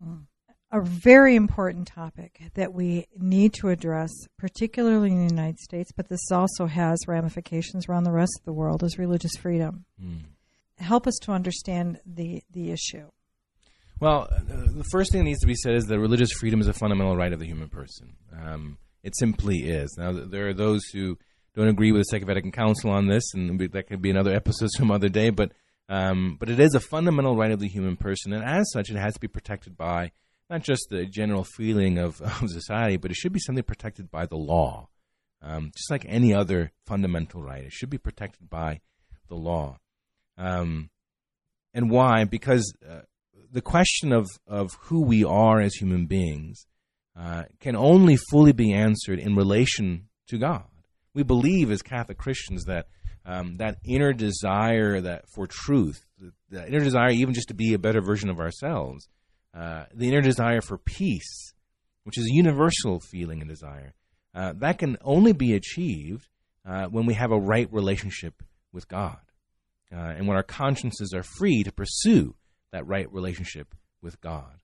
Mm 0.04 0.26
a 0.72 0.80
very 0.80 1.34
important 1.34 1.88
topic 1.88 2.40
that 2.54 2.72
we 2.72 3.06
need 3.18 3.52
to 3.54 3.68
address, 3.68 4.10
particularly 4.38 5.10
in 5.10 5.26
the 5.26 5.34
United 5.34 5.58
States, 5.58 5.90
but 5.96 6.08
this 6.08 6.30
also 6.30 6.66
has 6.66 6.98
ramifications 7.08 7.88
around 7.88 8.04
the 8.04 8.12
rest 8.12 8.32
of 8.38 8.44
the 8.44 8.52
world, 8.52 8.82
is 8.82 8.98
religious 8.98 9.32
freedom. 9.40 9.84
Mm. 10.02 10.20
Help 10.78 11.06
us 11.06 11.18
to 11.22 11.32
understand 11.32 11.98
the, 12.06 12.42
the 12.52 12.70
issue. 12.70 13.10
Well, 13.98 14.28
uh, 14.30 14.38
the 14.46 14.86
first 14.90 15.12
thing 15.12 15.20
that 15.20 15.24
needs 15.24 15.40
to 15.40 15.46
be 15.46 15.56
said 15.56 15.74
is 15.74 15.84
that 15.84 15.98
religious 15.98 16.32
freedom 16.32 16.60
is 16.60 16.68
a 16.68 16.72
fundamental 16.72 17.16
right 17.16 17.32
of 17.32 17.40
the 17.40 17.46
human 17.46 17.68
person. 17.68 18.14
Um, 18.32 18.78
it 19.02 19.14
simply 19.16 19.68
is. 19.68 19.94
Now, 19.98 20.12
there 20.12 20.48
are 20.48 20.54
those 20.54 20.84
who 20.92 21.18
don't 21.54 21.68
agree 21.68 21.90
with 21.92 22.02
the 22.02 22.04
Second 22.04 22.28
Vatican 22.28 22.52
Council 22.52 22.90
on 22.90 23.08
this, 23.08 23.34
and 23.34 23.58
that 23.58 23.88
could 23.88 24.00
be 24.00 24.10
another 24.10 24.32
episode 24.32 24.70
some 24.76 24.90
other 24.90 25.08
day, 25.08 25.30
but, 25.30 25.52
um, 25.88 26.36
but 26.38 26.48
it 26.48 26.60
is 26.60 26.74
a 26.74 26.80
fundamental 26.80 27.36
right 27.36 27.50
of 27.50 27.60
the 27.60 27.68
human 27.68 27.96
person, 27.96 28.32
and 28.32 28.44
as 28.44 28.70
such, 28.72 28.88
it 28.88 28.96
has 28.96 29.14
to 29.14 29.20
be 29.20 29.28
protected 29.28 29.76
by 29.76 30.12
not 30.50 30.62
just 30.62 30.88
the 30.90 31.06
general 31.06 31.44
feeling 31.44 31.96
of, 31.96 32.20
of 32.42 32.50
society, 32.50 32.96
but 32.96 33.10
it 33.10 33.16
should 33.16 33.32
be 33.32 33.40
something 33.40 33.64
protected 33.64 34.10
by 34.10 34.26
the 34.26 34.36
law. 34.36 34.88
Um, 35.42 35.70
just 35.74 35.90
like 35.90 36.04
any 36.06 36.34
other 36.34 36.72
fundamental 36.86 37.42
right, 37.42 37.64
it 37.64 37.72
should 37.72 37.88
be 37.88 37.96
protected 37.96 38.50
by 38.50 38.80
the 39.28 39.36
law. 39.36 39.78
Um, 40.36 40.90
and 41.72 41.88
why? 41.88 42.24
Because 42.24 42.74
uh, 42.86 43.02
the 43.50 43.62
question 43.62 44.12
of, 44.12 44.28
of 44.46 44.72
who 44.82 45.02
we 45.02 45.24
are 45.24 45.60
as 45.60 45.74
human 45.74 46.06
beings 46.06 46.66
uh, 47.18 47.44
can 47.58 47.74
only 47.74 48.18
fully 48.30 48.52
be 48.52 48.72
answered 48.72 49.18
in 49.18 49.34
relation 49.34 50.08
to 50.28 50.36
God. 50.36 50.64
We 51.14 51.22
believe 51.22 51.70
as 51.70 51.80
Catholic 51.82 52.18
Christians 52.18 52.64
that 52.64 52.86
um, 53.26 53.58
that 53.58 53.76
inner 53.84 54.12
desire 54.12 55.00
that 55.00 55.28
for 55.28 55.46
truth, 55.46 56.06
the, 56.18 56.32
the 56.48 56.66
inner 56.66 56.80
desire 56.80 57.10
even 57.10 57.34
just 57.34 57.48
to 57.48 57.54
be 57.54 57.74
a 57.74 57.78
better 57.78 58.00
version 58.00 58.30
of 58.30 58.40
ourselves, 58.40 59.08
uh, 59.54 59.84
the 59.94 60.08
inner 60.08 60.20
desire 60.20 60.60
for 60.60 60.78
peace, 60.78 61.54
which 62.04 62.18
is 62.18 62.26
a 62.26 62.34
universal 62.34 63.00
feeling 63.00 63.40
and 63.40 63.48
desire, 63.48 63.94
uh, 64.34 64.52
that 64.56 64.78
can 64.78 64.96
only 65.02 65.32
be 65.32 65.54
achieved 65.54 66.28
uh, 66.66 66.86
when 66.86 67.06
we 67.06 67.14
have 67.14 67.32
a 67.32 67.38
right 67.38 67.72
relationship 67.72 68.42
with 68.72 68.88
God 68.88 69.18
uh, 69.92 69.96
and 69.96 70.26
when 70.26 70.36
our 70.36 70.42
consciences 70.42 71.12
are 71.14 71.22
free 71.22 71.62
to 71.64 71.72
pursue 71.72 72.34
that 72.72 72.86
right 72.86 73.12
relationship 73.12 73.74
with 74.00 74.20
God. 74.20 74.60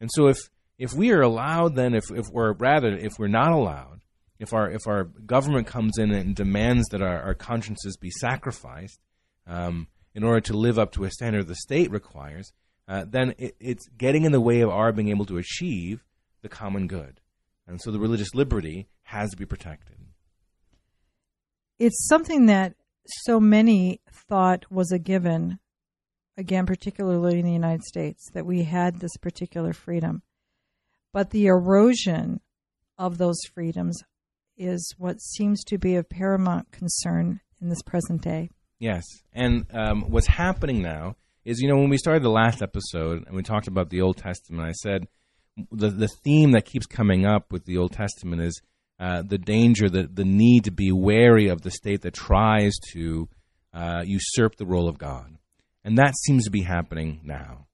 And 0.00 0.10
so 0.12 0.28
if 0.28 0.38
if 0.78 0.94
we 0.94 1.10
are 1.12 1.20
allowed 1.20 1.76
then 1.76 1.94
if, 1.94 2.04
if 2.10 2.26
we're 2.32 2.52
rather 2.54 2.96
if 2.96 3.12
we're 3.18 3.28
not 3.28 3.52
allowed 3.52 4.00
if 4.38 4.54
our 4.54 4.70
if 4.70 4.86
our 4.86 5.04
government 5.04 5.66
comes 5.66 5.98
in 5.98 6.10
and 6.10 6.34
demands 6.34 6.88
that 6.88 7.02
our, 7.02 7.20
our 7.20 7.34
consciences 7.34 7.98
be 7.98 8.10
sacrificed 8.10 8.98
um, 9.46 9.88
in 10.14 10.24
order 10.24 10.40
to 10.40 10.56
live 10.56 10.78
up 10.78 10.92
to 10.92 11.04
a 11.04 11.10
standard 11.10 11.46
the 11.46 11.54
state 11.54 11.90
requires, 11.90 12.52
uh, 12.90 13.04
then 13.08 13.34
it, 13.38 13.54
it's 13.60 13.88
getting 13.96 14.24
in 14.24 14.32
the 14.32 14.40
way 14.40 14.60
of 14.60 14.68
our 14.68 14.92
being 14.92 15.08
able 15.08 15.24
to 15.26 15.38
achieve 15.38 16.04
the 16.42 16.48
common 16.48 16.88
good, 16.88 17.20
and 17.66 17.80
so 17.80 17.92
the 17.92 18.00
religious 18.00 18.34
liberty 18.34 18.88
has 19.04 19.30
to 19.30 19.36
be 19.36 19.46
protected. 19.46 19.96
It's 21.78 22.08
something 22.08 22.46
that 22.46 22.74
so 23.24 23.38
many 23.38 24.00
thought 24.28 24.70
was 24.70 24.90
a 24.90 24.98
given, 24.98 25.60
again, 26.36 26.66
particularly 26.66 27.38
in 27.38 27.46
the 27.46 27.52
United 27.52 27.84
States, 27.84 28.28
that 28.34 28.44
we 28.44 28.64
had 28.64 28.98
this 28.98 29.16
particular 29.18 29.72
freedom. 29.72 30.22
But 31.12 31.30
the 31.30 31.46
erosion 31.46 32.40
of 32.98 33.18
those 33.18 33.38
freedoms 33.54 34.02
is 34.56 34.94
what 34.98 35.20
seems 35.20 35.62
to 35.64 35.78
be 35.78 35.94
of 35.94 36.08
paramount 36.08 36.70
concern 36.70 37.40
in 37.60 37.68
this 37.68 37.82
present 37.82 38.22
day. 38.22 38.50
Yes. 38.78 39.04
And 39.32 39.66
um, 39.72 40.10
what's 40.10 40.26
happening 40.26 40.82
now 40.82 41.16
is, 41.44 41.60
you 41.60 41.68
know, 41.68 41.76
when 41.76 41.90
we 41.90 41.96
started 41.96 42.22
the 42.22 42.30
last 42.30 42.62
episode 42.62 43.26
and 43.26 43.34
we 43.34 43.42
talked 43.42 43.68
about 43.68 43.90
the 43.90 44.02
Old 44.02 44.16
Testament, 44.16 44.68
I 44.68 44.72
said 44.72 45.06
the, 45.70 45.90
the 45.90 46.08
theme 46.08 46.52
that 46.52 46.64
keeps 46.64 46.86
coming 46.86 47.26
up 47.26 47.52
with 47.52 47.64
the 47.64 47.78
Old 47.78 47.92
Testament 47.92 48.42
is 48.42 48.60
uh, 48.98 49.22
the 49.22 49.38
danger, 49.38 49.88
the, 49.88 50.08
the 50.12 50.24
need 50.24 50.64
to 50.64 50.70
be 50.70 50.92
wary 50.92 51.48
of 51.48 51.62
the 51.62 51.70
state 51.70 52.02
that 52.02 52.14
tries 52.14 52.74
to 52.92 53.28
uh, 53.72 54.02
usurp 54.04 54.56
the 54.56 54.66
role 54.66 54.88
of 54.88 54.98
God. 54.98 55.36
And 55.84 55.96
that 55.98 56.14
seems 56.16 56.44
to 56.44 56.50
be 56.50 56.62
happening 56.62 57.20
now. 57.24 57.66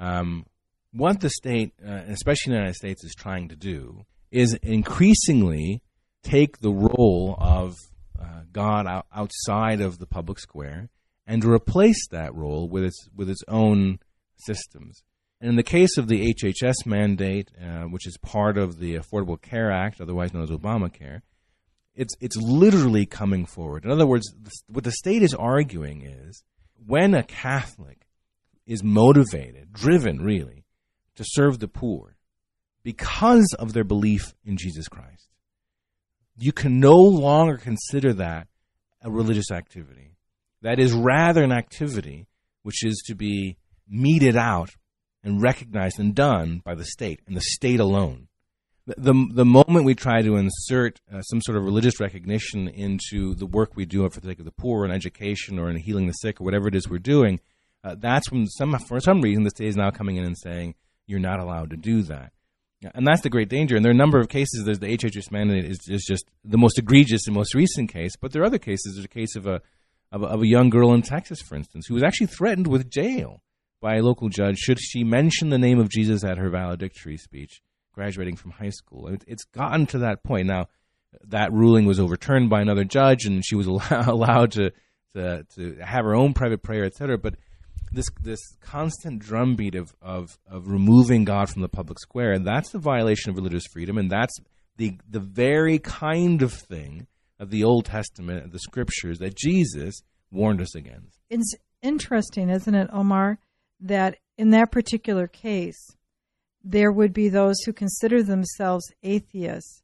Um, 0.00 0.46
what 0.92 1.20
the 1.20 1.30
state, 1.30 1.72
uh, 1.86 2.02
especially 2.08 2.52
the 2.52 2.56
United 2.56 2.74
States, 2.74 3.04
is 3.04 3.14
trying 3.14 3.48
to 3.48 3.56
do 3.56 4.04
is 4.30 4.54
increasingly 4.62 5.82
take 6.22 6.58
the 6.58 6.72
role 6.72 7.36
of 7.38 7.76
uh, 8.20 8.42
God 8.52 8.86
out, 8.86 9.06
outside 9.14 9.80
of 9.80 9.98
the 9.98 10.06
public 10.06 10.38
square 10.38 10.88
and 11.26 11.44
replace 11.44 12.06
that 12.08 12.34
role 12.34 12.68
with 12.68 12.84
its 12.84 13.08
with 13.14 13.30
its 13.30 13.42
own 13.48 13.98
systems. 14.36 15.02
And 15.40 15.50
in 15.50 15.56
the 15.56 15.62
case 15.62 15.98
of 15.98 16.06
the 16.06 16.34
HHS 16.34 16.86
mandate, 16.86 17.50
uh, 17.60 17.82
which 17.84 18.06
is 18.06 18.16
part 18.18 18.56
of 18.56 18.78
the 18.78 18.94
Affordable 18.94 19.40
Care 19.40 19.72
Act, 19.72 20.00
otherwise 20.00 20.32
known 20.32 20.44
as 20.44 20.50
Obamacare, 20.50 21.22
it's 21.94 22.14
it's 22.20 22.36
literally 22.36 23.06
coming 23.06 23.44
forward. 23.46 23.84
In 23.84 23.90
other 23.90 24.06
words, 24.06 24.32
what 24.68 24.84
the 24.84 24.92
state 24.92 25.22
is 25.22 25.34
arguing 25.34 26.02
is 26.02 26.42
when 26.86 27.14
a 27.14 27.22
Catholic 27.22 28.06
is 28.66 28.82
motivated, 28.82 29.72
driven 29.72 30.22
really, 30.22 30.64
to 31.16 31.24
serve 31.26 31.58
the 31.58 31.68
poor 31.68 32.16
because 32.82 33.54
of 33.58 33.72
their 33.72 33.84
belief 33.84 34.34
in 34.44 34.56
Jesus 34.56 34.88
Christ, 34.88 35.28
you 36.38 36.52
can 36.52 36.80
no 36.80 36.96
longer 36.96 37.56
consider 37.56 38.12
that 38.14 38.48
a 39.02 39.10
religious 39.10 39.50
activity. 39.50 40.16
That 40.62 40.78
is 40.78 40.92
rather 40.92 41.42
an 41.42 41.52
activity 41.52 42.26
which 42.62 42.84
is 42.84 43.02
to 43.06 43.14
be 43.14 43.56
meted 43.88 44.36
out 44.36 44.70
and 45.24 45.42
recognized 45.42 45.98
and 45.98 46.14
done 46.14 46.62
by 46.64 46.74
the 46.74 46.84
state 46.84 47.20
and 47.26 47.36
the 47.36 47.40
state 47.40 47.80
alone. 47.80 48.28
The, 48.86 48.94
the, 48.98 49.28
the 49.32 49.44
moment 49.44 49.84
we 49.84 49.94
try 49.94 50.22
to 50.22 50.36
insert 50.36 51.00
uh, 51.12 51.20
some 51.22 51.40
sort 51.40 51.56
of 51.56 51.64
religious 51.64 52.00
recognition 52.00 52.68
into 52.68 53.34
the 53.34 53.46
work 53.46 53.76
we 53.76 53.84
do 53.84 54.08
for 54.10 54.20
the 54.20 54.28
sake 54.28 54.40
of 54.40 54.44
the 54.44 54.52
poor 54.52 54.84
and 54.84 54.92
education 54.92 55.58
or 55.58 55.70
in 55.70 55.76
healing 55.76 56.06
the 56.06 56.12
sick 56.12 56.40
or 56.40 56.44
whatever 56.44 56.66
it 56.66 56.74
is 56.74 56.88
we're 56.88 56.98
doing, 56.98 57.38
uh, 57.84 57.94
that's 57.98 58.30
when 58.32 58.46
some, 58.46 58.76
for 58.88 58.98
some 59.00 59.20
reason 59.20 59.44
the 59.44 59.50
state 59.50 59.68
is 59.68 59.76
now 59.76 59.90
coming 59.90 60.16
in 60.16 60.24
and 60.24 60.36
saying, 60.36 60.74
you're 61.06 61.20
not 61.20 61.38
allowed 61.38 61.70
to 61.70 61.76
do 61.76 62.02
that. 62.02 62.32
And 62.94 63.06
that's 63.06 63.20
the 63.20 63.30
great 63.30 63.48
danger. 63.48 63.76
And 63.76 63.84
there 63.84 63.90
are 63.90 63.94
a 63.94 63.96
number 63.96 64.18
of 64.18 64.28
cases. 64.28 64.64
There's 64.64 64.80
the 64.80 64.96
HHS 64.96 65.30
mandate 65.30 65.64
is, 65.64 65.78
is 65.88 66.04
just 66.04 66.24
the 66.44 66.58
most 66.58 66.78
egregious 66.78 67.28
and 67.28 67.36
most 67.36 67.54
recent 67.54 67.92
case. 67.92 68.16
But 68.20 68.32
there 68.32 68.42
are 68.42 68.46
other 68.46 68.58
cases. 68.58 68.94
There's 68.94 69.04
a 69.04 69.08
case 69.08 69.36
of 69.36 69.46
a, 69.46 69.62
of 70.12 70.22
a, 70.22 70.26
of 70.26 70.42
a 70.42 70.46
young 70.46 70.70
girl 70.70 70.92
in 70.92 71.02
Texas, 71.02 71.40
for 71.40 71.56
instance, 71.56 71.86
who 71.86 71.94
was 71.94 72.02
actually 72.02 72.26
threatened 72.28 72.66
with 72.66 72.90
jail 72.90 73.42
by 73.80 73.96
a 73.96 74.02
local 74.02 74.28
judge 74.28 74.58
should 74.58 74.78
she 74.78 75.02
mention 75.02 75.50
the 75.50 75.58
name 75.58 75.80
of 75.80 75.88
Jesus 75.88 76.22
at 76.22 76.38
her 76.38 76.50
valedictory 76.50 77.16
speech, 77.16 77.60
graduating 77.92 78.36
from 78.36 78.52
high 78.52 78.70
school. 78.70 79.08
It, 79.08 79.24
it's 79.26 79.44
gotten 79.44 79.86
to 79.86 79.98
that 79.98 80.22
point 80.22 80.46
now. 80.46 80.68
That 81.24 81.52
ruling 81.52 81.84
was 81.84 82.00
overturned 82.00 82.48
by 82.48 82.62
another 82.62 82.84
judge, 82.84 83.26
and 83.26 83.44
she 83.44 83.56
was 83.56 83.66
allowed 83.90 84.52
to 84.52 84.72
to, 85.14 85.44
to 85.56 85.76
have 85.84 86.06
her 86.06 86.14
own 86.14 86.32
private 86.32 86.62
prayer, 86.62 86.84
etc. 86.84 87.18
But 87.18 87.34
this 87.90 88.06
this 88.22 88.40
constant 88.60 89.18
drumbeat 89.18 89.74
of, 89.74 89.94
of 90.00 90.38
of 90.50 90.68
removing 90.68 91.24
God 91.24 91.50
from 91.50 91.60
the 91.60 91.68
public 91.68 91.98
square, 91.98 92.38
that's 92.38 92.70
the 92.70 92.78
violation 92.78 93.30
of 93.30 93.36
religious 93.36 93.64
freedom, 93.70 93.98
and 93.98 94.10
that's 94.10 94.34
the 94.76 94.96
the 95.08 95.20
very 95.20 95.78
kind 95.78 96.40
of 96.40 96.52
thing 96.52 97.06
of 97.42 97.50
the 97.50 97.64
Old 97.64 97.86
Testament, 97.86 98.44
of 98.44 98.52
the 98.52 98.60
Scriptures 98.60 99.18
that 99.18 99.36
Jesus 99.36 100.02
warned 100.30 100.60
us 100.60 100.74
against. 100.74 101.18
It's 101.28 101.54
interesting, 101.82 102.48
isn't 102.48 102.74
it, 102.74 102.88
Omar, 102.92 103.38
that 103.80 104.18
in 104.38 104.50
that 104.50 104.70
particular 104.70 105.26
case, 105.26 105.96
there 106.64 106.92
would 106.92 107.12
be 107.12 107.28
those 107.28 107.60
who 107.66 107.72
consider 107.72 108.22
themselves 108.22 108.84
atheists 109.02 109.82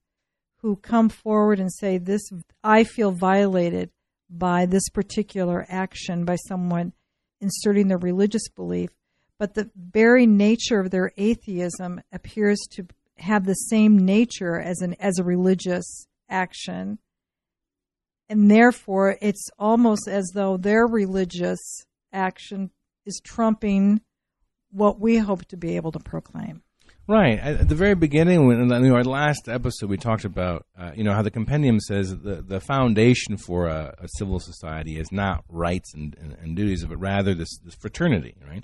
who 0.58 0.76
come 0.76 1.08
forward 1.08 1.58
and 1.60 1.72
say, 1.72 1.98
"This 1.98 2.22
I 2.64 2.84
feel 2.84 3.10
violated." 3.12 3.90
by 4.30 4.66
this 4.66 4.88
particular 4.90 5.64
action 5.68 6.24
by 6.24 6.36
someone 6.36 6.92
inserting 7.40 7.88
their 7.88 7.98
religious 7.98 8.48
belief, 8.48 8.90
but 9.38 9.54
the 9.54 9.70
very 9.74 10.26
nature 10.26 10.80
of 10.80 10.90
their 10.90 11.12
atheism 11.16 12.00
appears 12.12 12.58
to 12.70 12.86
have 13.16 13.46
the 13.46 13.54
same 13.54 13.96
nature 13.96 14.60
as 14.60 14.80
an 14.80 14.94
as 15.00 15.18
a 15.18 15.24
religious 15.24 16.06
action. 16.28 16.98
And 18.28 18.50
therefore, 18.50 19.16
it's 19.22 19.48
almost 19.58 20.06
as 20.06 20.32
though 20.34 20.56
their 20.56 20.86
religious 20.86 21.86
action 22.12 22.70
is 23.06 23.20
trumping 23.24 24.02
what 24.70 25.00
we 25.00 25.16
hope 25.16 25.46
to 25.46 25.56
be 25.56 25.76
able 25.76 25.92
to 25.92 25.98
proclaim. 25.98 26.62
Right. 27.08 27.38
At 27.38 27.70
the 27.70 27.74
very 27.74 27.94
beginning, 27.94 28.46
when 28.46 28.70
in 28.70 28.92
our 28.92 29.02
last 29.02 29.48
episode, 29.48 29.88
we 29.88 29.96
talked 29.96 30.26
about 30.26 30.66
uh, 30.78 30.90
you 30.94 31.04
know 31.04 31.14
how 31.14 31.22
the 31.22 31.30
compendium 31.30 31.80
says 31.80 32.10
the 32.10 32.42
the 32.42 32.60
foundation 32.60 33.38
for 33.38 33.66
a, 33.66 33.94
a 33.98 34.08
civil 34.18 34.38
society 34.38 34.98
is 34.98 35.10
not 35.10 35.42
rights 35.48 35.94
and, 35.94 36.14
and, 36.20 36.36
and, 36.38 36.54
duties, 36.54 36.84
but 36.84 36.98
rather 36.98 37.34
this, 37.34 37.48
this 37.64 37.74
fraternity, 37.80 38.34
right? 38.46 38.62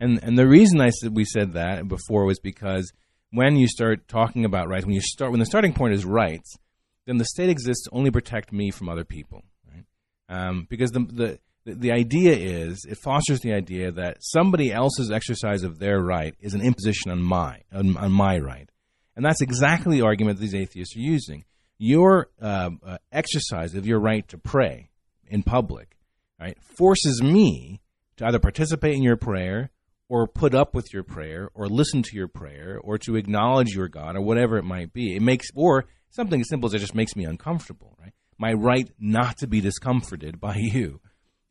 And 0.00 0.18
and 0.22 0.38
the 0.38 0.48
reason 0.48 0.80
I 0.80 0.88
said 0.88 1.14
we 1.14 1.26
said 1.26 1.52
that 1.52 1.86
before 1.86 2.24
was 2.24 2.40
because 2.40 2.90
when 3.30 3.56
you 3.56 3.68
start 3.68 4.08
talking 4.08 4.46
about 4.46 4.68
rights, 4.68 4.86
when 4.86 4.94
you 4.94 5.02
start 5.02 5.30
when 5.30 5.40
the 5.40 5.46
starting 5.46 5.74
point 5.74 5.92
is 5.92 6.06
rights, 6.06 6.56
then 7.06 7.18
the 7.18 7.24
state 7.24 7.50
exists 7.50 7.86
only 7.92 8.10
to 8.10 8.12
protect 8.12 8.52
me 8.52 8.70
from 8.70 8.88
other 8.88 9.04
people, 9.04 9.42
right? 9.68 9.84
Um, 10.28 10.66
because 10.68 10.90
the 10.90 11.00
the 11.00 11.38
the, 11.64 11.74
the 11.74 11.92
idea 11.92 12.32
is 12.32 12.84
it 12.88 12.98
fosters 12.98 13.40
the 13.40 13.52
idea 13.52 13.92
that 13.92 14.18
somebody 14.20 14.72
else's 14.72 15.10
exercise 15.10 15.62
of 15.62 15.78
their 15.78 16.00
right 16.00 16.34
is 16.40 16.54
an 16.54 16.60
imposition 16.60 17.10
on 17.10 17.22
my 17.22 17.60
on, 17.72 17.96
on 17.96 18.12
my 18.12 18.38
right, 18.38 18.70
and 19.16 19.24
that's 19.24 19.40
exactly 19.40 19.98
the 19.98 20.06
argument 20.06 20.38
these 20.38 20.54
atheists 20.54 20.96
are 20.96 21.00
using. 21.00 21.44
Your 21.78 22.28
uh, 22.40 22.70
uh, 22.84 22.98
exercise 23.10 23.74
of 23.74 23.86
your 23.86 23.98
right 23.98 24.26
to 24.28 24.38
pray 24.38 24.90
in 25.26 25.42
public, 25.42 25.96
right, 26.38 26.56
forces 26.62 27.22
me 27.22 27.80
to 28.16 28.26
either 28.26 28.38
participate 28.38 28.94
in 28.94 29.02
your 29.02 29.16
prayer 29.16 29.70
or 30.08 30.26
put 30.26 30.54
up 30.54 30.74
with 30.74 30.92
your 30.92 31.02
prayer 31.02 31.48
or 31.54 31.66
listen 31.68 32.02
to 32.02 32.14
your 32.14 32.28
prayer 32.28 32.78
or 32.82 32.98
to 32.98 33.16
acknowledge 33.16 33.74
your 33.74 33.88
God 33.88 34.14
or 34.14 34.20
whatever 34.20 34.58
it 34.58 34.62
might 34.62 34.92
be. 34.92 35.16
It 35.16 35.22
makes 35.22 35.48
or 35.54 35.86
something 36.12 36.40
as 36.40 36.48
simple 36.48 36.68
as 36.68 36.74
it 36.74 36.78
just 36.78 36.94
makes 36.94 37.16
me 37.16 37.24
uncomfortable, 37.24 37.96
right? 38.00 38.12
My 38.38 38.52
right 38.52 38.88
not 38.98 39.38
to 39.38 39.46
be 39.46 39.60
discomforted 39.60 40.40
by 40.40 40.54
you 40.58 41.00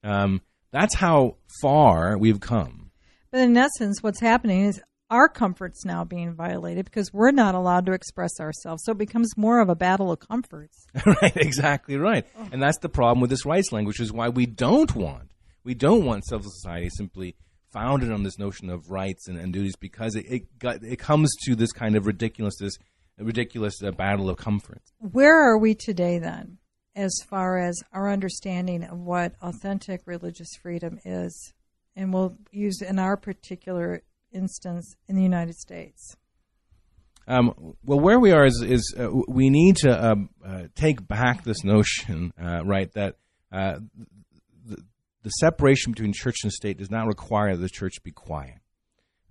um, 0.04 0.42
that's 0.72 0.96
how 0.96 1.38
far 1.62 2.18
we've 2.18 2.40
come. 2.40 2.92
But 3.32 3.42
in 3.42 3.58
essence, 3.58 4.02
what's 4.02 4.20
happening 4.20 4.66
is 4.66 4.82
our 5.10 5.28
comfort's 5.28 5.86
now 5.86 6.06
being 6.06 6.34
violated 6.34 6.86
because 6.86 7.14
we're 7.14 7.32
not 7.32 7.54
allowed 7.54 7.86
to 7.86 7.92
express 7.92 8.40
ourselves. 8.40 8.84
So 8.86 8.94
it 8.94 8.98
becomes 8.98 9.38
more 9.38 9.60
of 9.60 9.70
a 9.70 9.76
battle 9.76 10.12
of 10.12 10.20
comforts. 10.20 10.88
right, 11.06 11.36
exactly 11.36 11.98
right. 11.98 12.26
Oh. 12.38 12.48
And 12.52 12.62
that's 12.62 12.80
the 12.80 12.90
problem 12.90 13.20
with 13.20 13.30
this 13.30 13.46
rights 13.46 13.72
language, 13.72 14.00
is 14.00 14.12
why 14.12 14.30
we 14.30 14.46
don't 14.46 14.96
want 14.96 15.32
we 15.64 15.74
don't 15.76 16.06
want 16.06 16.26
civil 16.26 16.50
society 16.50 16.90
simply 16.90 17.36
founded 17.72 18.12
on 18.12 18.24
this 18.24 18.40
notion 18.40 18.70
of 18.70 18.90
rights 18.90 19.28
and, 19.28 19.38
and 19.38 19.54
duties 19.54 19.76
because 19.76 20.16
it 20.16 20.26
it, 20.28 20.60
got, 20.60 20.84
it 20.84 20.98
comes 20.98 21.32
to 21.46 21.56
this 21.56 21.72
kind 21.72 21.96
of 21.96 22.06
ridiculousness, 22.06 22.78
ridiculous 23.24 23.82
uh, 23.84 23.92
battle 23.92 24.30
of 24.30 24.38
comfort. 24.38 24.82
Where 25.00 25.40
are 25.40 25.58
we 25.58 25.76
today 25.76 26.20
then? 26.20 26.58
as 26.96 27.14
far 27.30 27.58
as 27.58 27.82
our 27.94 28.12
understanding 28.12 28.84
of 28.84 29.00
what 29.00 29.34
authentic 29.42 30.02
religious 30.06 30.50
freedom 30.62 31.00
is. 31.06 31.54
And 31.96 32.14
we'll 32.14 32.38
use 32.52 32.82
in 32.82 33.00
our 33.00 33.18
particular 33.18 34.02
instance 34.32 34.96
in 35.08 35.16
the 35.16 35.24
United 35.24 35.56
States. 35.56 36.16
Um, 37.28 37.76
well, 37.84 38.00
where 38.00 38.20
we 38.20 38.32
are 38.32 38.46
is, 38.46 38.62
is 38.62 38.96
uh, 38.98 39.08
we 39.28 39.50
need 39.50 39.78
to 39.78 39.92
uh, 39.92 40.16
uh, 40.46 40.64
take 40.76 41.08
back 41.08 41.44
this 41.44 41.64
notion, 41.64 42.34
uh, 42.42 42.64
right, 42.66 42.92
that 42.94 43.18
uh, 43.52 43.80
the, 44.66 44.78
the, 45.22 45.30
separation 45.30 45.92
between 45.92 46.14
church 46.14 46.38
and 46.44 46.52
state 46.52 46.78
does 46.80 46.90
not 46.90 47.06
require 47.06 47.56
the 47.56 47.70
church 47.70 48.02
be 48.04 48.12
quiet. 48.12 48.61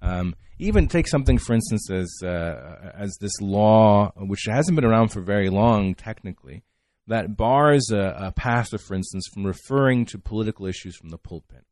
Um, 0.02 0.34
even 0.58 0.88
take 0.88 1.08
something, 1.08 1.38
for 1.38 1.54
instance, 1.54 1.90
as 1.90 2.10
uh, 2.22 2.92
as 2.94 3.16
this 3.20 3.40
law, 3.40 4.12
which 4.16 4.46
hasn't 4.46 4.76
been 4.76 4.84
around 4.84 5.08
for 5.08 5.20
very 5.20 5.48
long, 5.48 5.94
technically, 5.94 6.62
that 7.06 7.36
bars 7.36 7.90
a, 7.90 8.14
a 8.16 8.32
pastor, 8.32 8.78
for 8.78 8.94
instance, 8.94 9.26
from 9.32 9.46
referring 9.46 10.04
to 10.06 10.18
political 10.18 10.66
issues 10.66 10.96
from 10.96 11.10
the 11.10 11.18
pulpit. 11.18 11.64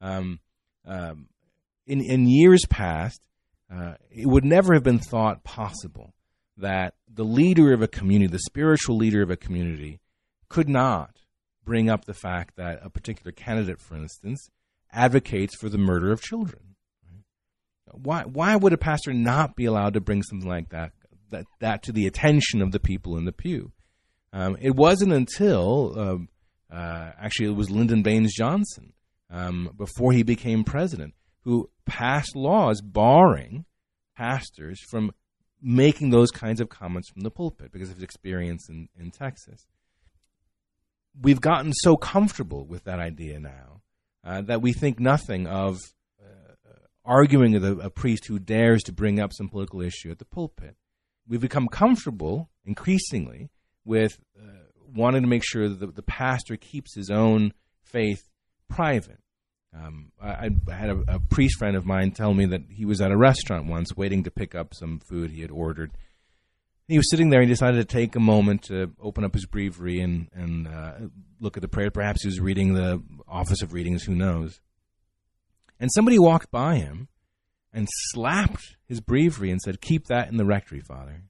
Um, 0.00 0.40
um, 0.86 1.28
in 1.86 2.00
in 2.00 2.28
years 2.28 2.64
past, 2.66 3.20
uh, 3.72 3.94
it 4.10 4.26
would 4.26 4.44
never 4.44 4.74
have 4.74 4.84
been 4.84 5.00
thought 5.00 5.44
possible 5.44 6.14
that 6.56 6.94
the 7.12 7.24
leader 7.24 7.72
of 7.72 7.82
a 7.82 7.88
community, 7.88 8.30
the 8.30 8.38
spiritual 8.40 8.96
leader 8.96 9.22
of 9.22 9.30
a 9.30 9.36
community, 9.36 10.00
could 10.48 10.68
not 10.68 11.18
bring 11.64 11.90
up 11.90 12.04
the 12.04 12.14
fact 12.14 12.56
that 12.56 12.80
a 12.82 12.90
particular 12.90 13.32
candidate, 13.32 13.80
for 13.80 13.96
instance, 13.96 14.48
advocates 14.92 15.54
for 15.56 15.68
the 15.68 15.78
murder 15.78 16.10
of 16.10 16.22
children. 16.22 16.67
Why, 17.92 18.22
why 18.22 18.56
would 18.56 18.72
a 18.72 18.78
pastor 18.78 19.12
not 19.12 19.56
be 19.56 19.64
allowed 19.64 19.94
to 19.94 20.00
bring 20.00 20.22
something 20.22 20.48
like 20.48 20.70
that, 20.70 20.92
that, 21.30 21.44
that 21.60 21.82
to 21.84 21.92
the 21.92 22.06
attention 22.06 22.62
of 22.62 22.72
the 22.72 22.80
people 22.80 23.16
in 23.16 23.24
the 23.24 23.32
pew? 23.32 23.72
Um, 24.32 24.56
it 24.60 24.74
wasn't 24.74 25.12
until, 25.12 25.98
um, 25.98 26.28
uh, 26.70 27.12
actually, 27.20 27.48
it 27.48 27.56
was 27.56 27.70
Lyndon 27.70 28.02
Baines 28.02 28.34
Johnson, 28.34 28.92
um, 29.30 29.70
before 29.76 30.12
he 30.12 30.22
became 30.22 30.64
president, 30.64 31.14
who 31.42 31.70
passed 31.86 32.36
laws 32.36 32.80
barring 32.82 33.64
pastors 34.16 34.80
from 34.90 35.12
making 35.62 36.10
those 36.10 36.30
kinds 36.30 36.60
of 36.60 36.68
comments 36.68 37.08
from 37.10 37.22
the 37.22 37.30
pulpit 37.30 37.72
because 37.72 37.90
of 37.90 37.96
his 37.96 38.04
experience 38.04 38.68
in, 38.68 38.88
in 38.98 39.10
Texas. 39.10 39.66
We've 41.20 41.40
gotten 41.40 41.72
so 41.72 41.96
comfortable 41.96 42.66
with 42.66 42.84
that 42.84 43.00
idea 43.00 43.40
now 43.40 43.82
uh, 44.24 44.42
that 44.42 44.62
we 44.62 44.72
think 44.72 45.00
nothing 45.00 45.46
of 45.46 45.78
arguing 47.08 47.52
with 47.52 47.64
a, 47.64 47.72
a, 47.78 47.90
priest 47.90 48.26
who 48.26 48.38
dares 48.38 48.82
to 48.82 48.92
bring 48.92 49.18
up 49.18 49.32
some 49.32 49.48
political 49.48 49.80
issue 49.80 50.10
at 50.10 50.18
the 50.18 50.24
pulpit. 50.26 50.76
We've 51.26 51.40
become 51.40 51.66
comfortable 51.66 52.50
increasingly 52.64 53.50
with 53.84 54.18
uh, 54.38 54.66
wanting 54.94 55.22
to 55.22 55.28
make 55.28 55.42
sure 55.44 55.68
that 55.68 55.80
the, 55.80 55.86
the, 55.86 56.02
pastor 56.02 56.56
keeps 56.56 56.94
his 56.94 57.10
own 57.10 57.54
faith 57.82 58.28
private. 58.68 59.20
Um, 59.74 60.12
I, 60.22 60.50
I, 60.68 60.74
had 60.74 60.90
a, 60.90 61.04
a, 61.08 61.20
priest 61.20 61.58
friend 61.58 61.76
of 61.76 61.86
mine 61.86 62.10
tell 62.10 62.34
me 62.34 62.44
that 62.46 62.62
he 62.70 62.84
was 62.84 63.00
at 63.00 63.10
a 63.10 63.16
restaurant 63.16 63.66
once 63.66 63.96
waiting 63.96 64.24
to 64.24 64.30
pick 64.30 64.54
up 64.54 64.74
some 64.74 65.00
food 65.00 65.30
he 65.30 65.40
had 65.40 65.50
ordered. 65.50 65.90
He 66.88 66.98
was 66.98 67.10
sitting 67.10 67.30
there 67.30 67.40
and 67.40 67.48
he 67.48 67.54
decided 67.54 67.76
to 67.76 67.96
take 67.96 68.16
a 68.16 68.20
moment 68.20 68.64
to 68.64 68.92
open 69.00 69.24
up 69.24 69.34
his 69.34 69.46
breviary 69.46 70.00
and, 70.00 70.28
and 70.34 70.68
uh, 70.68 70.92
look 71.40 71.56
at 71.56 71.62
the 71.62 71.68
prayer. 71.68 71.90
Perhaps 71.90 72.22
he 72.22 72.28
was 72.28 72.40
reading 72.40 72.74
the 72.74 73.02
Office 73.26 73.62
of 73.62 73.72
Readings, 73.72 74.04
who 74.04 74.14
knows. 74.14 74.60
And 75.80 75.90
somebody 75.92 76.18
walked 76.18 76.50
by 76.50 76.76
him 76.76 77.08
and 77.72 77.88
slapped 78.10 78.76
his 78.86 79.00
breviary 79.00 79.50
and 79.50 79.60
said, 79.60 79.80
Keep 79.80 80.06
that 80.06 80.28
in 80.28 80.36
the 80.36 80.44
rectory, 80.44 80.80
Father. 80.80 81.22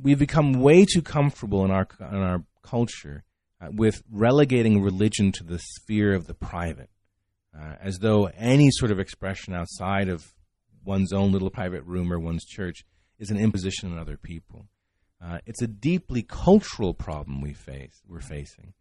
We've 0.00 0.18
become 0.18 0.60
way 0.60 0.84
too 0.84 1.02
comfortable 1.02 1.64
in 1.64 1.70
our, 1.70 1.86
in 2.00 2.18
our 2.18 2.44
culture 2.62 3.24
uh, 3.60 3.68
with 3.72 4.02
relegating 4.10 4.82
religion 4.82 5.32
to 5.32 5.44
the 5.44 5.58
sphere 5.58 6.12
of 6.12 6.26
the 6.26 6.34
private, 6.34 6.90
uh, 7.58 7.76
as 7.80 7.98
though 8.00 8.26
any 8.36 8.70
sort 8.70 8.90
of 8.90 9.00
expression 9.00 9.54
outside 9.54 10.08
of 10.08 10.34
one's 10.84 11.12
own 11.12 11.32
little 11.32 11.50
private 11.50 11.82
room 11.84 12.12
or 12.12 12.18
one's 12.18 12.44
church 12.44 12.84
is 13.18 13.30
an 13.30 13.38
imposition 13.38 13.92
on 13.92 13.98
other 13.98 14.18
people. 14.18 14.68
Uh, 15.24 15.38
it's 15.46 15.62
a 15.62 15.66
deeply 15.66 16.22
cultural 16.22 16.92
problem 16.92 17.40
we 17.40 17.54
face, 17.54 18.02
we're 18.06 18.20
facing. 18.20 18.74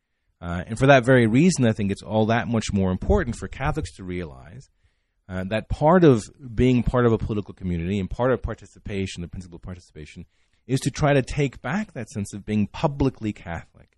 Uh, 0.45 0.63
and 0.67 0.77
for 0.77 0.86
that 0.86 1.03
very 1.03 1.25
reason, 1.25 1.65
I 1.65 1.71
think 1.71 1.91
it's 1.91 2.03
all 2.03 2.27
that 2.27 2.47
much 2.47 2.71
more 2.71 2.91
important 2.91 3.36
for 3.36 3.47
Catholics 3.47 3.95
to 3.95 4.03
realize 4.03 4.69
uh, 5.27 5.43
that 5.45 5.69
part 5.69 6.03
of 6.03 6.23
being 6.53 6.84
part 6.84 7.08
of 7.08 7.13
a 7.13 7.17
political 7.17 7.55
community 7.55 7.99
and 7.99 8.08
part 8.08 8.31
of 8.31 8.43
participation, 8.43 9.23
the 9.23 9.27
principle 9.27 9.55
of 9.55 9.63
participation, 9.63 10.25
is 10.67 10.79
to 10.81 10.91
try 10.91 11.13
to 11.13 11.23
take 11.23 11.63
back 11.63 11.93
that 11.93 12.12
sense 12.12 12.31
of 12.31 12.45
being 12.45 12.67
publicly 12.67 13.34
Catholic. 13.34 13.97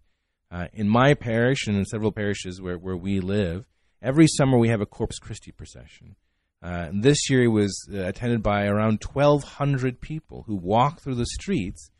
Uh, 0.49 0.67
in 0.71 0.87
my 0.87 1.13
parish 1.13 1.67
and 1.67 1.75
in 1.75 1.83
several 1.83 2.13
parishes 2.13 2.61
where, 2.61 2.77
where 2.77 2.95
we 2.95 3.19
live, 3.19 3.67
every 4.01 4.27
summer 4.27 4.57
we 4.57 4.69
have 4.69 4.79
a 4.79 4.85
Corpus 4.85 5.19
Christi 5.19 5.51
procession. 5.51 6.15
Uh, 6.63 6.87
this 6.93 7.29
year 7.29 7.43
it 7.43 7.49
was 7.49 7.89
uh, 7.93 8.03
attended 8.03 8.41
by 8.41 8.67
around 8.67 9.03
1,200 9.03 9.99
people 9.99 10.45
who 10.47 10.55
walked 10.55 11.01
through 11.01 11.15
the 11.15 11.25
streets, 11.25 11.91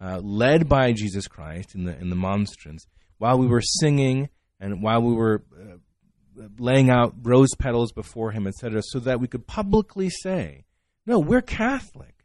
uh, 0.00 0.20
led 0.22 0.68
by 0.68 0.92
Jesus 0.92 1.26
Christ 1.26 1.74
in 1.74 1.86
the 1.86 1.98
in 1.98 2.08
the 2.08 2.16
monstrance, 2.16 2.86
while 3.18 3.38
we 3.38 3.46
were 3.46 3.62
singing 3.62 4.28
and 4.60 4.82
while 4.82 5.02
we 5.02 5.14
were 5.14 5.42
uh, 5.58 5.76
laying 6.58 6.90
out 6.90 7.14
rose 7.22 7.54
petals 7.58 7.92
before 7.92 8.30
Him, 8.32 8.46
etc., 8.46 8.82
so 8.82 8.98
that 9.00 9.20
we 9.20 9.28
could 9.28 9.46
publicly 9.46 10.10
say, 10.10 10.64
"No, 11.06 11.18
we're 11.18 11.42
Catholic," 11.42 12.24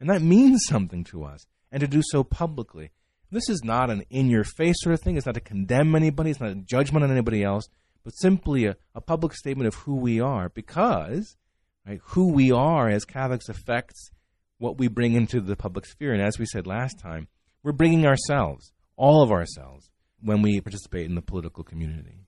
and 0.00 0.08
that 0.10 0.22
means 0.22 0.64
something 0.66 1.04
to 1.04 1.24
us, 1.24 1.46
and 1.70 1.80
to 1.80 1.86
do 1.86 2.02
so 2.04 2.24
publicly. 2.24 2.90
This 3.30 3.48
is 3.48 3.62
not 3.64 3.90
an 3.90 4.04
in 4.08 4.30
your 4.30 4.44
face 4.44 4.76
sort 4.78 4.94
of 4.94 5.00
thing. 5.00 5.16
It's 5.16 5.26
not 5.26 5.34
to 5.34 5.40
condemn 5.40 5.94
anybody. 5.94 6.30
It's 6.30 6.40
not 6.40 6.50
a 6.50 6.54
judgment 6.54 7.04
on 7.04 7.10
anybody 7.10 7.42
else, 7.42 7.68
but 8.04 8.12
simply 8.12 8.66
a, 8.66 8.76
a 8.94 9.00
public 9.00 9.34
statement 9.34 9.66
of 9.66 9.74
who 9.74 9.96
we 9.96 10.20
are 10.20 10.48
because 10.48 11.36
right, 11.86 12.00
who 12.04 12.32
we 12.32 12.52
are 12.52 12.88
as 12.88 13.04
Catholics 13.04 13.48
affects 13.48 14.10
what 14.58 14.78
we 14.78 14.88
bring 14.88 15.14
into 15.14 15.40
the 15.40 15.56
public 15.56 15.86
sphere. 15.86 16.12
And 16.12 16.22
as 16.22 16.38
we 16.38 16.46
said 16.46 16.66
last 16.66 16.98
time, 16.98 17.28
we're 17.62 17.72
bringing 17.72 18.06
ourselves, 18.06 18.72
all 18.96 19.22
of 19.22 19.32
ourselves, 19.32 19.90
when 20.22 20.42
we 20.42 20.60
participate 20.60 21.06
in 21.06 21.14
the 21.14 21.22
political 21.22 21.64
community. 21.64 22.26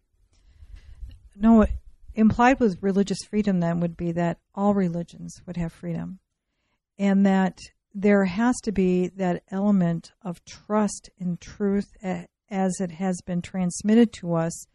No, 1.37 1.67
implied 2.15 2.59
with 2.61 2.83
religious 2.83 3.19
freedom 3.29 3.61
then 3.61 3.81
would 3.81 3.97
be 3.97 4.13
that 4.13 4.39
all 4.55 4.75
religions 4.75 5.41
would 5.47 5.57
have 5.57 5.73
freedom 5.73 6.19
and 6.99 7.25
that 7.25 7.59
there 7.95 8.25
has 8.25 8.57
to 8.63 8.73
be 8.73 9.09
that 9.09 9.43
element 9.51 10.13
of 10.23 10.45
trust 10.45 11.11
in 11.19 11.37
truth 11.37 11.87
as 12.51 12.81
it 12.81 12.91
has 12.93 13.21
been 13.25 13.43
transmitted 13.43 14.13
to 14.13 14.35
us 14.35 14.67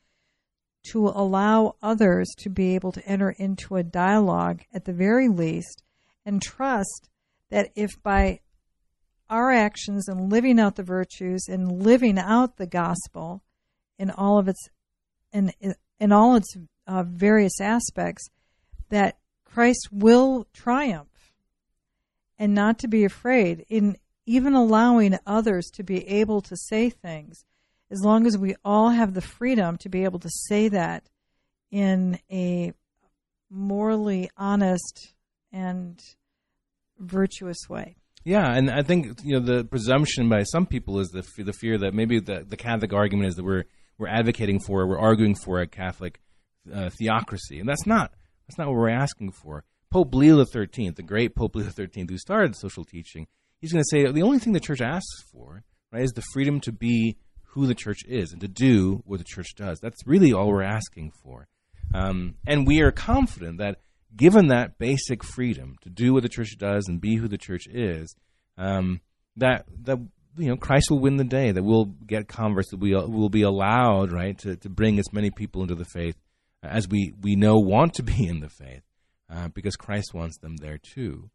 to 0.84 1.08
allow 1.08 1.76
others 1.82 2.30
to 2.38 2.50
be 2.50 2.76
able 2.76 2.92
to 2.92 3.06
enter 3.06 3.32
into 3.32 3.76
a 3.76 3.84
dialogue 3.84 4.62
at 4.74 4.86
the 4.86 4.94
very 4.94 5.30
least 5.30 5.84
and 6.26 6.42
trust 6.42 7.10
that 7.50 7.70
if 7.76 8.02
by 8.04 8.40
our 9.30 9.52
actions 9.52 10.08
and 10.08 10.32
living 10.32 10.60
out 10.60 10.76
the 10.76 10.84
virtues 10.84 11.48
and 11.48 11.84
living 11.84 12.18
out 12.20 12.58
the 12.58 12.68
gospel 12.68 13.42
in 13.98 14.12
all 14.12 14.38
of 14.38 14.48
its 14.48 14.70
in 15.32 15.52
in 16.00 16.12
all 16.12 16.36
its 16.36 16.56
uh, 16.88 17.04
various 17.04 17.60
aspects 17.62 18.30
that 18.90 19.18
Christ 19.46 19.90
will 19.92 20.48
triumph 20.54 21.34
and 22.38 22.54
not 22.54 22.80
to 22.80 22.88
be 22.88 23.04
afraid 23.06 23.66
in 23.70 23.98
even 24.26 24.54
allowing 24.54 25.18
others 25.26 25.70
to 25.74 25.84
be 25.84 26.08
able 26.08 26.42
to 26.42 26.56
say 26.56 26.90
things 26.90 27.46
as 27.90 28.02
long 28.04 28.26
as 28.26 28.38
we 28.38 28.56
all 28.66 28.90
have 28.90 29.14
the 29.14 29.22
freedom 29.22 29.78
to 29.78 29.90
be 29.90 30.04
able 30.04 30.20
to 30.20 30.30
say 30.30 30.68
that 30.68 31.10
in 31.72 32.20
a 32.32 32.74
morally 33.50 34.30
honest 34.36 35.14
and 35.52 36.02
virtuous 36.98 37.70
way. 37.70 37.96
Yeah, 38.24 38.54
and 38.56 38.72
I 38.72 38.84
think 38.84 39.20
you 39.24 39.34
know 39.34 39.46
the 39.46 39.66
presumption 39.66 40.30
by 40.30 40.44
some 40.44 40.66
people 40.66 41.00
is 41.00 41.10
the 41.10 41.24
the 41.44 41.54
fear 41.54 41.78
that 41.80 41.94
maybe 41.94 42.20
the 42.20 42.46
the 42.48 42.58
Catholic 42.58 42.94
argument 42.94 43.30
is 43.30 43.36
that 43.36 43.44
we're 43.44 43.66
we're 43.98 44.08
advocating 44.08 44.60
for, 44.60 44.88
we're 44.88 45.00
arguing 45.00 45.36
for 45.36 45.60
a 45.60 45.68
Catholic 45.68 46.20
uh, 46.74 46.90
theocracy, 46.90 47.60
and 47.60 47.68
that's 47.68 47.86
not 47.86 48.14
that's 48.48 48.58
not 48.58 48.68
what 48.68 48.78
we're 48.78 48.90
asking 48.90 49.32
for. 49.32 49.64
Pope 49.92 50.16
Leo 50.16 50.44
XIII, 50.44 50.90
the 50.90 51.04
great 51.04 51.36
Pope 51.36 51.56
Leo 51.56 51.70
XIII, 51.70 52.08
who 52.10 52.18
started 52.18 52.56
social 52.56 52.84
teaching, 52.84 53.28
he's 53.62 53.72
going 53.72 53.84
to 53.84 53.90
say 53.90 54.12
the 54.12 54.24
only 54.24 54.40
thing 54.40 54.54
the 54.54 54.60
church 54.60 54.82
asks 54.82 55.24
for, 55.32 55.64
right, 55.92 56.02
is 56.02 56.14
the 56.14 56.24
freedom 56.34 56.60
to 56.62 56.72
be 56.72 57.18
who 57.50 57.68
the 57.68 57.76
church 57.76 58.00
is 58.08 58.32
and 58.32 58.42
to 58.42 58.48
do 58.48 59.04
what 59.06 59.20
the 59.20 59.24
church 59.24 59.54
does. 59.56 59.80
That's 59.80 60.08
really 60.08 60.34
all 60.34 60.48
we're 60.48 60.64
asking 60.64 61.12
for. 61.12 61.48
Um, 61.94 62.36
and 62.48 62.66
we 62.66 62.82
are 62.82 62.92
confident 62.92 63.60
that 63.60 63.82
given 64.16 64.48
that 64.48 64.78
basic 64.78 65.24
freedom 65.24 65.78
to 65.82 65.90
do 65.90 66.14
what 66.14 66.24
the 66.24 66.30
church 66.30 66.58
does 66.58 66.88
and 66.88 67.02
be 67.02 67.16
who 67.16 67.28
the 67.28 67.38
church 67.38 67.68
is, 67.68 68.16
um, 68.58 69.02
that 69.38 69.66
that 69.84 69.98
you 70.38 70.50
know 70.50 70.58
Christ 70.58 70.90
will 70.90 71.00
win 71.00 71.18
the 71.18 71.24
day. 71.24 71.52
That 71.52 71.64
we'll 71.64 71.86
get 71.86 72.28
converts. 72.28 72.70
That 72.70 72.80
we 72.80 72.94
will 72.94 73.30
be 73.30 73.44
allowed, 73.44 74.12
right, 74.12 74.38
to, 74.40 74.56
to 74.58 74.70
bring 74.70 75.00
as 75.00 75.12
many 75.14 75.32
people 75.32 75.62
into 75.62 75.76
the 75.76 75.86
faith 75.86 76.16
as 76.62 76.88
we 76.88 77.14
we 77.22 77.36
know 77.36 77.58
want 77.58 77.96
to 77.96 78.04
be 78.04 78.28
in 78.28 78.40
the 78.40 78.50
faith 78.50 78.84
uh, 79.30 79.50
because 79.50 79.76
Christ 79.76 80.14
wants 80.14 80.38
them 80.38 80.58
there 80.58 80.78
too. 80.78 81.30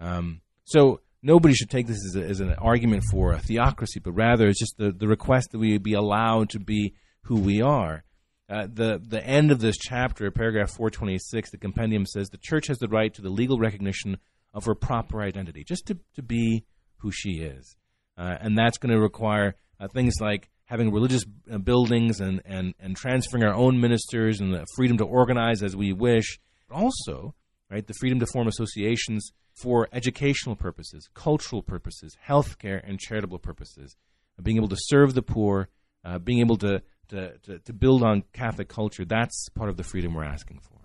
Um, 0.00 0.40
so 0.64 1.00
nobody 1.22 1.54
should 1.54 1.70
take 1.70 1.86
this 1.86 2.04
as, 2.08 2.16
a, 2.16 2.24
as, 2.24 2.40
an 2.40 2.54
argument 2.54 3.04
for 3.10 3.32
a 3.32 3.38
theocracy, 3.38 4.00
but 4.00 4.12
rather 4.12 4.48
it's 4.48 4.58
just 4.58 4.76
the, 4.78 4.90
the 4.90 5.06
request 5.06 5.52
that 5.52 5.58
we 5.58 5.78
be 5.78 5.94
allowed 5.94 6.50
to 6.50 6.60
be 6.60 6.94
who 7.22 7.40
we 7.40 7.62
are. 7.62 8.04
Uh, 8.52 8.66
the 8.72 9.00
the 9.02 9.24
end 9.26 9.50
of 9.50 9.60
this 9.60 9.78
chapter, 9.78 10.30
paragraph 10.30 10.70
426, 10.70 11.50
the 11.50 11.56
compendium 11.56 12.04
says 12.04 12.28
the 12.28 12.36
church 12.36 12.66
has 12.66 12.78
the 12.78 12.88
right 12.88 13.14
to 13.14 13.22
the 13.22 13.30
legal 13.30 13.58
recognition 13.58 14.18
of 14.52 14.66
her 14.66 14.74
proper 14.74 15.22
identity, 15.22 15.64
just 15.64 15.86
to, 15.86 15.98
to 16.14 16.22
be 16.22 16.64
who 16.98 17.10
she 17.10 17.40
is. 17.40 17.76
Uh, 18.18 18.36
and 18.40 18.58
that's 18.58 18.76
going 18.76 18.94
to 18.94 19.00
require 19.00 19.54
uh, 19.80 19.88
things 19.88 20.14
like 20.20 20.50
having 20.66 20.92
religious 20.92 21.24
uh, 21.50 21.56
buildings 21.56 22.20
and, 22.20 22.42
and, 22.44 22.74
and 22.78 22.94
transferring 22.96 23.42
our 23.42 23.54
own 23.54 23.80
ministers 23.80 24.40
and 24.40 24.52
the 24.52 24.66
freedom 24.76 24.98
to 24.98 25.04
organize 25.04 25.62
as 25.62 25.74
we 25.74 25.94
wish, 25.94 26.38
But 26.68 26.76
also 26.76 27.34
right? 27.72 27.86
The 27.86 27.94
freedom 27.94 28.20
to 28.20 28.26
form 28.26 28.46
associations 28.46 29.32
for 29.54 29.88
educational 29.92 30.56
purposes, 30.56 31.08
cultural 31.14 31.62
purposes, 31.62 32.16
healthcare, 32.28 32.86
and 32.86 33.00
charitable 33.00 33.38
purposes. 33.38 33.96
being 34.42 34.56
able 34.56 34.68
to 34.68 34.76
serve 34.78 35.14
the 35.14 35.22
poor, 35.22 35.68
uh, 36.04 36.18
being 36.18 36.40
able 36.40 36.56
to, 36.56 36.82
to, 37.12 37.38
to, 37.44 37.58
to 37.60 37.72
build 37.72 38.02
on 38.02 38.24
Catholic 38.32 38.68
culture, 38.68 39.04
that's 39.04 39.48
part 39.54 39.70
of 39.70 39.76
the 39.76 39.84
freedom 39.84 40.12
we're 40.14 40.24
asking 40.24 40.58
for. 40.60 40.78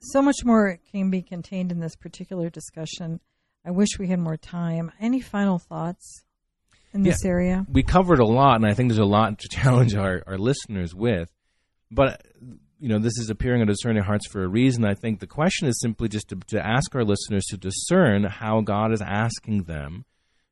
So 0.00 0.20
much 0.20 0.44
more 0.44 0.78
can 0.92 1.10
be 1.10 1.22
contained 1.22 1.70
in 1.72 1.80
this 1.80 1.96
particular 1.96 2.50
discussion. 2.50 3.20
I 3.64 3.70
wish 3.70 3.98
we 3.98 4.08
had 4.08 4.18
more 4.18 4.36
time. 4.36 4.90
Any 5.00 5.20
final 5.20 5.58
thoughts 5.58 6.24
in 6.92 7.02
this 7.02 7.20
Yeah. 7.24 7.30
area? 7.30 7.66
we 7.70 7.82
covered 7.82 8.18
a 8.18 8.26
lot, 8.26 8.56
and 8.56 8.66
I 8.66 8.74
think 8.74 8.90
there's 8.90 8.98
a 8.98 9.04
lot 9.04 9.38
to 9.38 9.48
challenge 9.52 9.94
our, 9.94 10.22
our 10.26 10.38
listeners 10.38 10.94
with. 10.94 11.30
But 11.90 12.26
you 12.80 12.88
know, 12.88 12.98
this 12.98 13.16
is 13.18 13.30
appearing 13.30 13.62
on 13.62 13.66
discerning 13.66 14.02
hearts 14.02 14.26
for 14.28 14.42
a 14.42 14.48
reason. 14.48 14.84
I 14.84 14.94
think 14.94 15.20
the 15.20 15.26
question 15.26 15.68
is 15.68 15.80
simply 15.80 16.08
just 16.08 16.28
to, 16.28 16.36
to 16.48 16.60
ask 16.66 16.94
our 16.94 17.04
listeners 17.04 17.44
to 17.46 17.56
discern 17.56 18.24
how 18.24 18.60
God 18.60 18.92
is 18.92 19.00
asking 19.00 19.62
them 19.62 20.04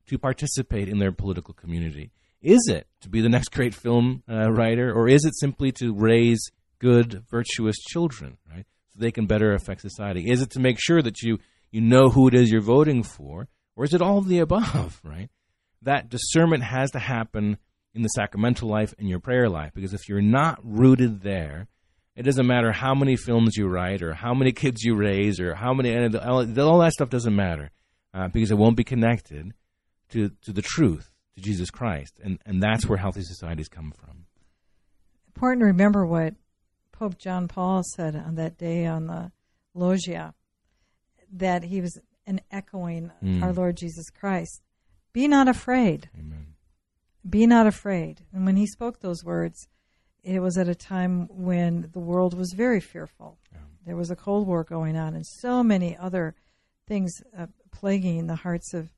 to 0.07 0.19
participate 0.19 0.89
in 0.89 0.99
their 0.99 1.13
political 1.13 1.53
community. 1.53 2.11
Is 2.43 2.69
it 2.69 2.87
to 3.03 3.09
be 3.09 3.21
the 3.21 3.29
next 3.29 3.51
great 3.53 3.75
film 3.75 4.23
uh, 4.29 4.51
writer, 4.51 4.93
or 4.93 5.09
is 5.09 5.25
it 5.25 5.39
simply 5.39 5.73
to 5.73 5.95
raise 5.95 6.51
good, 6.79 7.23
virtuous 7.31 7.77
children, 7.79 8.37
right, 8.53 8.67
so 8.89 8.99
they 8.99 9.13
can 9.13 9.27
better 9.27 9.55
affect 9.55 9.81
society? 9.81 10.31
Is 10.31 10.43
it 10.43 10.51
to 10.51 10.61
make 10.61 10.79
sure 10.81 11.01
that 11.03 11.23
you 11.23 11.39
you 11.71 11.81
know 11.81 12.11
who 12.11 12.29
it 12.29 12.35
is 12.35 12.51
you're 12.51 12.61
voting 12.61 13.03
for, 13.03 13.49
or 13.77 13.85
is 13.85 13.95
it 13.95 14.03
all 14.03 14.19
of 14.19 14.29
the 14.29 14.41
above, 14.41 15.01
right? 15.05 15.31
that 15.85 16.09
discernment 16.09 16.63
has 16.63 16.91
to 16.93 16.99
happen 16.99 17.59
in 17.95 18.03
the 18.03 18.09
sacramental 18.09 18.69
life 18.69 18.95
and 18.99 19.09
your 19.09 19.21
prayer 19.21 19.49
life 19.49 19.73
because 19.75 19.93
if 19.93 20.09
you're 20.09 20.23
not 20.23 20.59
rooted 20.63 21.21
there 21.21 21.67
it 22.15 22.23
doesn't 22.23 22.47
matter 22.47 22.73
how 22.73 22.95
many 22.95 23.17
films 23.17 23.57
you 23.57 23.67
write 23.69 24.03
or 24.03 24.15
how 24.15 24.35
many 24.35 24.53
kids 24.53 24.83
you 24.83 24.95
raise 24.95 25.41
or 25.41 25.55
how 25.55 25.75
many 25.75 25.95
all 26.17 26.79
that 26.79 26.93
stuff 26.93 27.11
doesn't 27.11 27.37
matter 27.37 27.71
uh, 28.15 28.29
because 28.29 28.51
it 28.51 28.59
won't 28.59 28.77
be 28.77 28.85
connected 28.85 29.53
to, 30.11 30.31
to 30.43 30.53
the 30.53 30.63
truth 30.63 31.11
to 31.35 31.41
jesus 31.41 31.71
christ 31.71 32.19
and, 32.23 32.39
and 32.47 32.63
that's 32.63 32.87
where 32.87 32.99
healthy 32.99 33.23
societies 33.23 33.69
come 33.69 33.93
from 33.93 34.27
Important 35.35 35.61
to 35.63 35.67
remember 35.67 36.05
what 36.07 36.35
Pope 36.93 37.17
John 37.19 37.49
Paul 37.49 37.83
said 37.97 38.15
on 38.15 38.35
that 38.37 38.59
day 38.59 38.85
on 38.87 39.07
the 39.07 39.33
loggia, 39.75 40.35
that 41.33 41.65
he 41.65 41.81
was 41.81 41.99
an 42.27 42.41
echoing 42.51 43.11
Mm. 43.25 43.43
our 43.43 43.53
Lord 43.53 43.77
Jesus 43.79 44.11
Christ. 44.11 44.61
Be 45.15 45.27
not 45.27 45.49
afraid. 45.49 46.11
amen 46.17 46.55
Be 47.29 47.47
not 47.47 47.67
afraid. 47.67 48.21
And 48.33 48.45
when 48.45 48.57
he 48.57 48.67
spoke 48.67 49.01
those 49.01 49.25
words, 49.25 49.67
it 50.23 50.41
was 50.41 50.57
at 50.59 50.69
a 50.69 50.75
time 50.75 51.27
when 51.31 51.89
the 51.93 51.99
world 51.99 52.35
was 52.35 52.53
very 52.55 52.79
fearful. 52.81 53.39
Yeah. 53.53 53.59
There 53.87 53.97
was 53.97 54.11
a 54.11 54.17
Cold 54.17 54.47
War 54.47 54.63
going 54.63 54.97
on, 54.97 55.15
and 55.15 55.27
so 55.27 55.63
many 55.65 55.97
other 55.97 56.35
things 56.87 57.11
uh, 57.37 57.47
plaguing 57.73 58.27
the 58.27 58.37
hearts 58.37 58.75
of 58.75 58.91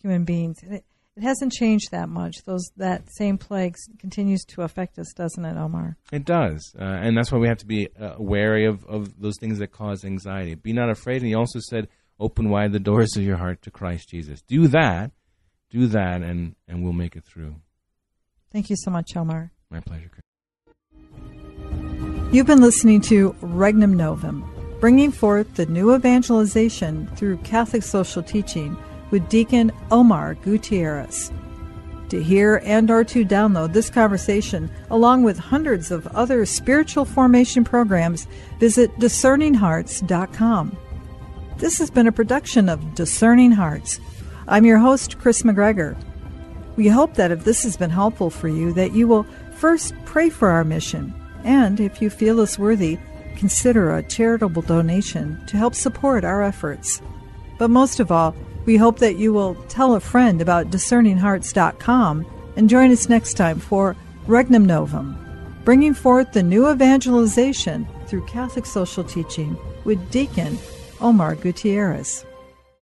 human 0.00 0.24
beings. 0.24 0.62
It, 0.62 0.84
it 1.16 1.22
hasn't 1.22 1.52
changed 1.52 1.90
that 1.92 2.08
much. 2.08 2.42
Those 2.44 2.70
that 2.76 3.04
same 3.12 3.38
plague 3.38 3.76
continues 3.98 4.44
to 4.46 4.62
affect 4.62 4.98
us, 4.98 5.12
doesn't 5.14 5.44
it, 5.44 5.56
Omar? 5.56 5.96
It 6.12 6.24
does, 6.24 6.74
uh, 6.78 6.82
and 6.82 7.16
that's 7.16 7.30
why 7.30 7.38
we 7.38 7.48
have 7.48 7.58
to 7.58 7.66
be 7.66 7.88
uh, 8.00 8.14
wary 8.18 8.66
of, 8.66 8.84
of 8.86 9.20
those 9.20 9.38
things 9.38 9.58
that 9.58 9.68
cause 9.68 10.04
anxiety. 10.04 10.54
Be 10.54 10.72
not 10.72 10.90
afraid. 10.90 11.18
And 11.18 11.26
he 11.26 11.34
also 11.34 11.60
said, 11.60 11.88
"Open 12.18 12.50
wide 12.50 12.72
the 12.72 12.80
doors 12.80 13.16
of 13.16 13.22
your 13.22 13.36
heart 13.36 13.62
to 13.62 13.70
Christ 13.70 14.08
Jesus." 14.08 14.42
Do 14.42 14.66
that, 14.68 15.12
do 15.70 15.86
that, 15.86 16.22
and 16.22 16.56
and 16.66 16.82
we'll 16.82 16.92
make 16.92 17.14
it 17.14 17.24
through. 17.24 17.56
Thank 18.50 18.70
you 18.70 18.76
so 18.76 18.90
much, 18.90 19.16
Omar. 19.16 19.52
My 19.70 19.80
pleasure. 19.80 20.10
You've 22.32 22.46
been 22.46 22.60
listening 22.60 23.00
to 23.02 23.36
Regnum 23.40 23.94
Novum, 23.96 24.50
bringing 24.80 25.12
forth 25.12 25.54
the 25.54 25.66
new 25.66 25.94
evangelization 25.94 27.06
through 27.14 27.36
Catholic 27.38 27.84
social 27.84 28.24
teaching 28.24 28.76
with 29.14 29.28
Deacon 29.28 29.70
Omar 29.92 30.34
Gutierrez. 30.34 31.30
To 32.08 32.20
hear 32.20 32.60
and 32.64 32.90
or 32.90 33.04
to 33.04 33.24
download 33.24 33.72
this 33.72 33.88
conversation 33.88 34.68
along 34.90 35.22
with 35.22 35.38
hundreds 35.38 35.92
of 35.92 36.08
other 36.08 36.44
spiritual 36.44 37.04
formation 37.04 37.62
programs, 37.62 38.26
visit 38.58 38.90
discerninghearts.com. 38.98 40.76
This 41.58 41.78
has 41.78 41.92
been 41.92 42.08
a 42.08 42.12
production 42.12 42.68
of 42.68 42.96
Discerning 42.96 43.52
Hearts. 43.52 44.00
I'm 44.48 44.64
your 44.64 44.78
host, 44.78 45.20
Kris 45.20 45.44
McGregor. 45.44 45.96
We 46.74 46.88
hope 46.88 47.14
that 47.14 47.30
if 47.30 47.44
this 47.44 47.62
has 47.62 47.76
been 47.76 47.90
helpful 47.90 48.30
for 48.30 48.48
you, 48.48 48.72
that 48.72 48.94
you 48.94 49.06
will 49.06 49.28
first 49.52 49.94
pray 50.06 50.28
for 50.28 50.48
our 50.48 50.64
mission, 50.64 51.14
and 51.44 51.78
if 51.78 52.02
you 52.02 52.10
feel 52.10 52.40
us 52.40 52.58
worthy, 52.58 52.98
consider 53.36 53.94
a 53.94 54.02
charitable 54.02 54.62
donation 54.62 55.40
to 55.46 55.56
help 55.56 55.76
support 55.76 56.24
our 56.24 56.42
efforts. 56.42 57.00
But 57.58 57.70
most 57.70 58.00
of 58.00 58.10
all, 58.10 58.34
we 58.64 58.76
hope 58.76 58.98
that 58.98 59.16
you 59.16 59.32
will 59.32 59.54
tell 59.68 59.94
a 59.94 60.00
friend 60.00 60.40
about 60.40 60.70
discerninghearts.com 60.70 62.26
and 62.56 62.70
join 62.70 62.90
us 62.90 63.08
next 63.08 63.34
time 63.34 63.58
for 63.58 63.96
Regnum 64.26 64.64
Novum, 64.64 65.18
bringing 65.64 65.94
forth 65.94 66.32
the 66.32 66.42
new 66.42 66.70
evangelization 66.70 67.86
through 68.06 68.26
Catholic 68.26 68.66
social 68.66 69.04
teaching 69.04 69.56
with 69.84 70.10
Deacon 70.10 70.58
Omar 71.00 71.34
Gutierrez. 71.34 72.24